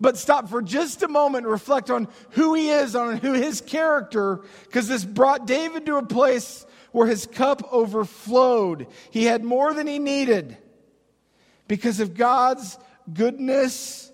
But 0.00 0.16
stop 0.16 0.48
for 0.48 0.62
just 0.62 1.02
a 1.02 1.08
moment 1.08 1.44
and 1.44 1.52
reflect 1.52 1.90
on 1.90 2.08
who 2.30 2.54
he 2.54 2.70
is, 2.70 2.96
on 2.96 3.18
who 3.18 3.32
his 3.32 3.60
character, 3.60 4.40
because 4.64 4.88
this 4.88 5.04
brought 5.04 5.46
David 5.46 5.86
to 5.86 5.96
a 5.96 6.06
place 6.06 6.66
where 6.92 7.06
his 7.06 7.26
cup 7.26 7.72
overflowed. 7.72 8.86
He 9.10 9.24
had 9.24 9.44
more 9.44 9.74
than 9.74 9.86
he 9.86 9.98
needed 9.98 10.56
because 11.68 12.00
of 12.00 12.14
God's 12.14 12.78
goodness 13.12 14.10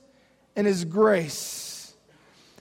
and 0.57 0.67
his 0.67 0.85
grace. 0.85 1.95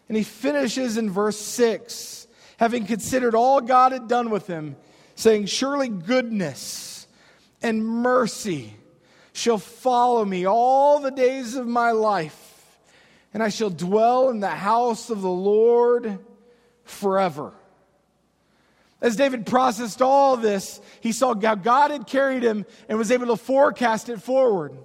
And 0.07 0.17
he 0.17 0.23
finishes 0.23 0.97
in 0.97 1.09
verse 1.09 1.37
6 1.37 2.18
having 2.59 2.85
considered 2.85 3.33
all 3.35 3.59
God 3.59 3.91
had 3.91 4.07
done 4.07 4.29
with 4.29 4.47
him, 4.47 4.75
saying, 5.15 5.47
Surely 5.47 5.89
goodness 5.89 7.07
and 7.61 7.85
mercy 7.85 8.75
shall 9.33 9.57
follow 9.57 10.23
me 10.23 10.45
all 10.45 10.99
the 10.99 11.11
days 11.11 11.55
of 11.55 11.67
my 11.67 11.91
life 11.91 12.49
and 13.33 13.43
I 13.43 13.49
shall 13.49 13.69
dwell 13.69 14.29
in 14.29 14.39
the 14.39 14.47
house 14.47 15.09
of 15.09 15.21
the 15.21 15.29
Lord 15.29 16.19
forever. 16.83 17.53
As 19.01 19.15
David 19.15 19.45
processed 19.45 20.01
all 20.01 20.35
this, 20.35 20.81
he 20.99 21.11
saw 21.11 21.33
how 21.39 21.55
God 21.55 21.91
had 21.91 22.07
carried 22.07 22.43
him 22.43 22.65
and 22.89 22.97
was 22.97 23.11
able 23.11 23.27
to 23.27 23.37
forecast 23.37 24.09
it 24.09 24.21
forward. 24.21 24.77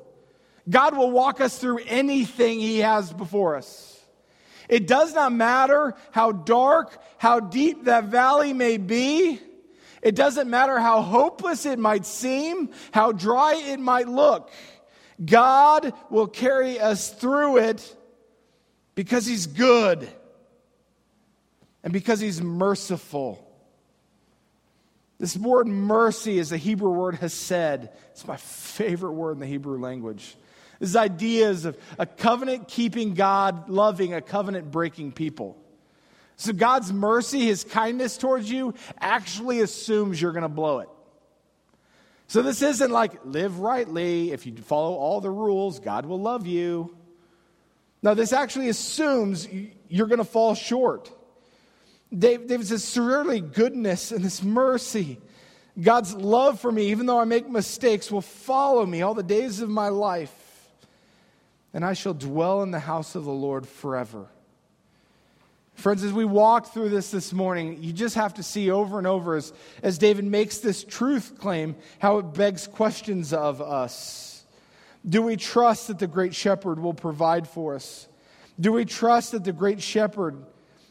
God 0.68 0.96
will 0.96 1.10
walk 1.10 1.40
us 1.40 1.58
through 1.58 1.80
anything 1.86 2.60
he 2.60 2.78
has 2.78 3.12
before 3.12 3.56
us. 3.56 3.93
It 4.68 4.86
does 4.86 5.14
not 5.14 5.32
matter 5.32 5.94
how 6.10 6.32
dark, 6.32 7.02
how 7.18 7.40
deep 7.40 7.84
that 7.84 8.04
valley 8.04 8.52
may 8.52 8.76
be. 8.76 9.40
It 10.02 10.14
doesn't 10.14 10.50
matter 10.50 10.78
how 10.78 11.00
hopeless 11.00 11.64
it 11.66 11.78
might 11.78 12.04
seem, 12.04 12.70
how 12.92 13.12
dry 13.12 13.54
it 13.54 13.80
might 13.80 14.08
look. 14.08 14.50
God 15.24 15.92
will 16.10 16.26
carry 16.26 16.78
us 16.78 17.10
through 17.10 17.58
it 17.58 17.96
because 18.94 19.26
he's 19.26 19.46
good 19.46 20.08
and 21.82 21.92
because 21.92 22.20
he's 22.20 22.42
merciful. 22.42 23.40
This 25.18 25.36
word 25.36 25.66
mercy 25.66 26.38
is 26.38 26.52
a 26.52 26.56
Hebrew 26.56 26.90
word 26.90 27.14
hesed. 27.14 27.88
It's 28.10 28.26
my 28.26 28.36
favorite 28.36 29.12
word 29.12 29.32
in 29.32 29.40
the 29.40 29.46
Hebrew 29.46 29.78
language. 29.78 30.36
This 30.84 30.96
ideas 30.96 31.64
of 31.64 31.78
a 31.98 32.04
covenant 32.04 32.68
keeping 32.68 33.14
God 33.14 33.70
loving 33.70 34.12
a 34.12 34.20
covenant 34.20 34.70
breaking 34.70 35.12
people. 35.12 35.56
So 36.36 36.52
God's 36.52 36.92
mercy, 36.92 37.46
his 37.46 37.64
kindness 37.64 38.18
towards 38.18 38.50
you, 38.50 38.74
actually 39.00 39.60
assumes 39.60 40.20
you're 40.20 40.32
going 40.32 40.42
to 40.42 40.48
blow 40.50 40.80
it. 40.80 40.90
So 42.26 42.42
this 42.42 42.60
isn't 42.60 42.90
like 42.90 43.24
live 43.24 43.60
rightly. 43.60 44.30
If 44.32 44.44
you 44.44 44.54
follow 44.58 44.94
all 44.96 45.22
the 45.22 45.30
rules, 45.30 45.80
God 45.80 46.04
will 46.04 46.20
love 46.20 46.46
you. 46.46 46.94
Now, 48.02 48.12
this 48.12 48.34
actually 48.34 48.68
assumes 48.68 49.48
you're 49.88 50.06
going 50.06 50.18
to 50.18 50.24
fall 50.24 50.54
short. 50.54 51.10
David 52.14 52.66
says, 52.66 52.92
surely 52.92 53.40
goodness 53.40 54.12
and 54.12 54.22
this 54.22 54.42
mercy, 54.42 55.18
God's 55.80 56.12
love 56.12 56.60
for 56.60 56.70
me, 56.70 56.90
even 56.90 57.06
though 57.06 57.18
I 57.18 57.24
make 57.24 57.48
mistakes, 57.48 58.10
will 58.10 58.20
follow 58.20 58.84
me 58.84 59.00
all 59.00 59.14
the 59.14 59.22
days 59.22 59.62
of 59.62 59.70
my 59.70 59.88
life. 59.88 60.42
And 61.74 61.84
I 61.84 61.92
shall 61.92 62.14
dwell 62.14 62.62
in 62.62 62.70
the 62.70 62.78
house 62.78 63.14
of 63.14 63.24
the 63.24 63.32
Lord 63.32 63.66
forever. 63.66 64.28
Friends, 65.74 66.04
as 66.04 66.12
we 66.12 66.24
walk 66.24 66.72
through 66.72 66.90
this 66.90 67.10
this 67.10 67.32
morning, 67.32 67.82
you 67.82 67.92
just 67.92 68.14
have 68.14 68.34
to 68.34 68.44
see 68.44 68.70
over 68.70 68.96
and 68.96 69.06
over 69.06 69.34
as, 69.34 69.52
as 69.82 69.98
David 69.98 70.24
makes 70.24 70.58
this 70.58 70.84
truth 70.84 71.34
claim, 71.36 71.74
how 71.98 72.18
it 72.18 72.32
begs 72.32 72.68
questions 72.68 73.32
of 73.32 73.60
us. 73.60 74.44
Do 75.06 75.20
we 75.20 75.36
trust 75.36 75.88
that 75.88 75.98
the 75.98 76.06
great 76.06 76.34
shepherd 76.34 76.78
will 76.78 76.94
provide 76.94 77.48
for 77.48 77.74
us? 77.74 78.08
Do 78.58 78.72
we 78.72 78.84
trust 78.84 79.32
that 79.32 79.42
the 79.42 79.52
great 79.52 79.82
shepherd 79.82 80.36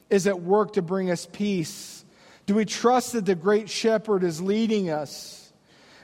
is 0.10 0.28
at 0.28 0.42
work 0.42 0.74
to 0.74 0.82
bring 0.82 1.10
us 1.10 1.28
peace? 1.32 2.04
Do 2.46 2.56
we 2.56 2.66
trust 2.66 3.14
that 3.14 3.26
the 3.26 3.36
great 3.36 3.70
shepherd 3.70 4.24
is 4.24 4.42
leading 4.42 4.90
us? 4.90 5.52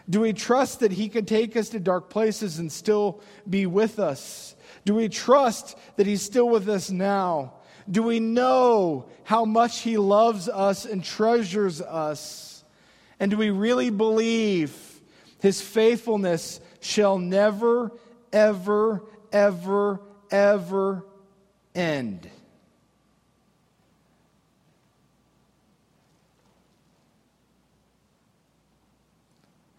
Do 0.10 0.22
we 0.22 0.34
trust 0.34 0.80
that 0.80 0.94
he 0.94 1.10
can 1.10 1.26
take 1.26 1.56
us 1.56 1.70
to 1.70 1.80
dark 1.80 2.10
places 2.10 2.58
and 2.58 2.72
still 2.72 3.22
be 3.48 3.68
with 3.68 4.00
us? 4.00 4.56
Do 4.90 4.96
we 4.96 5.08
trust 5.08 5.78
that 5.98 6.08
he's 6.08 6.24
still 6.24 6.50
with 6.50 6.68
us 6.68 6.90
now? 6.90 7.54
Do 7.92 8.02
we 8.02 8.20
know 8.20 9.06
how 9.24 9.46
much 9.46 9.82
he 9.82 10.00
loves 10.00 10.50
us 10.50 10.84
and 10.84 11.04
treasures 11.04 11.80
us? 11.80 12.64
And 13.20 13.30
do 13.30 13.38
we 13.38 13.52
really 13.52 13.92
believe 13.92 14.74
his 15.38 15.62
faithfulness 15.62 16.60
shall 16.80 17.20
never, 17.20 17.92
ever, 18.34 19.04
ever, 19.32 20.02
ever 20.32 21.06
end. 21.76 22.28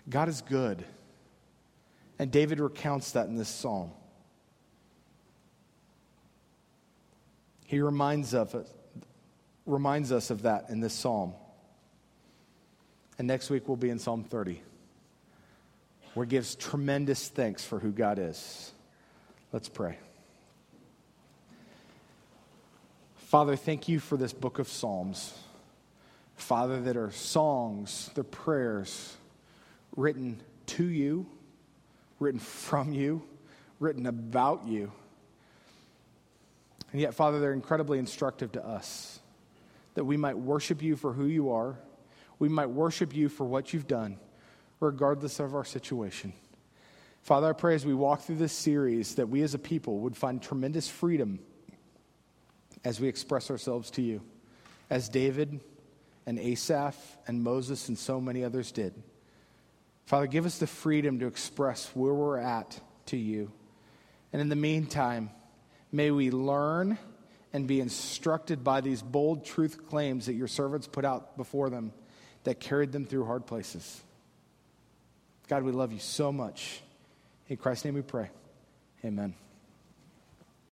God 0.09 0.29
is 0.29 0.41
good. 0.41 0.85
And 2.21 2.31
David 2.31 2.61
recounts 2.61 3.11
that 3.11 3.27
in 3.27 3.35
this 3.35 3.49
psalm. 3.49 3.91
He 7.71 7.81
reminds, 7.81 8.35
of 8.35 8.53
it, 8.57 8.69
reminds 9.65 10.11
us 10.11 10.31
of 10.31 10.43
that 10.43 10.71
in 10.71 10.81
this 10.81 10.93
psalm. 10.93 11.35
And 13.17 13.29
next 13.29 13.49
week 13.49 13.69
we'll 13.69 13.77
be 13.77 13.91
in 13.91 14.01
Psalm 14.01 14.25
30 14.25 14.61
where 16.15 16.27
he 16.27 16.31
gives 16.31 16.57
tremendous 16.57 17.29
thanks 17.29 17.65
for 17.65 17.79
who 17.79 17.93
God 17.93 18.19
is. 18.19 18.73
Let's 19.53 19.69
pray. 19.69 19.99
Father, 23.29 23.55
thank 23.55 23.89
you 23.89 24.01
for 24.01 24.17
this 24.17 24.33
book 24.33 24.59
of 24.59 24.67
Psalms. 24.67 25.33
Father, 26.35 26.81
that 26.81 26.97
are 26.97 27.13
songs, 27.13 28.11
the 28.15 28.25
prayers 28.25 29.17
written 29.95 30.41
to 30.67 30.85
you, 30.85 31.25
written 32.19 32.41
from 32.41 32.93
you, 32.93 33.23
written 33.79 34.07
about 34.07 34.67
you. 34.67 34.91
And 36.93 37.01
yet, 37.01 37.15
Father, 37.15 37.41
they're 37.41 37.53
incredibly 37.53 37.99
instructive 37.99 38.53
to 38.53 38.67
us 38.67 39.21
that 39.95 40.05
we 40.05 40.17
might 40.17 40.39
worship 40.39 40.83
you 40.83 40.97
for 40.97 41.13
who 41.13 41.27
you 41.27 41.51
are, 41.53 41.77
we 42.39 42.49
might 42.49 42.71
worship 42.71 43.15
you 43.15 43.29
for 43.29 43.45
what 43.45 43.73
you've 43.73 43.87
done 43.87 44.19
regardless 44.81 45.41
of 45.41 45.55
our 45.55 45.65
situation. 45.65 46.33
Father, 47.23 47.51
I 47.51 47.53
pray 47.53 47.75
as 47.75 47.85
we 47.85 47.93
walk 47.93 48.23
through 48.23 48.37
this 48.37 48.53
series 48.53 49.17
that 49.17 49.29
we 49.29 49.43
as 49.43 49.53
a 49.53 49.59
people 49.59 49.99
would 50.01 50.17
find 50.17 50.43
tremendous 50.43 50.89
freedom 50.89 51.39
as 52.83 52.99
we 52.99 53.09
express 53.09 53.51
ourselves 53.51 53.91
to 53.93 54.03
you, 54.03 54.23
as 54.89 55.11
David 55.11 55.61
and 56.25 56.39
Asaph 56.39 56.97
and 57.27 57.43
Moses 57.43 57.89
and 57.89 57.99
so 57.99 58.21
many 58.21 58.43
others 58.43 58.73
did. 58.73 58.95
Father, 60.07 60.27
give 60.27 60.47
us 60.47 60.59
the 60.59 60.67
freedom 60.67 61.19
to 61.21 61.27
express 61.27 61.91
where 61.95 62.15
we're 62.15 62.39
at 62.39 62.81
to 63.07 63.19
you. 63.19 63.53
And 64.33 64.41
in 64.41 64.49
the 64.49 64.57
meantime, 64.57 65.31
may 65.93 66.11
we 66.11 66.31
learn 66.31 66.99
and 67.53 67.67
be 67.67 67.81
instructed 67.81 68.63
by 68.63 68.81
these 68.81 69.03
bold 69.03 69.45
truth 69.45 69.89
claims 69.89 70.27
that 70.27 70.35
your 70.35 70.49
servants 70.49 70.87
put 70.87 71.05
out 71.05 71.37
before 71.37 71.71
them 71.71 71.93
that 72.45 72.61
carried 72.61 72.93
them 72.93 73.05
through 73.05 73.25
hard 73.25 73.47
places. 73.47 74.03
God, 75.49 75.63
we 75.63 75.73
love 75.73 75.93
you 75.93 75.99
so 75.99 76.33
much. 76.33 76.81
In 77.49 77.57
Christ's 77.57 77.85
name 77.85 77.95
we 77.95 78.03
pray. 78.03 78.31
Amen. 79.05 79.35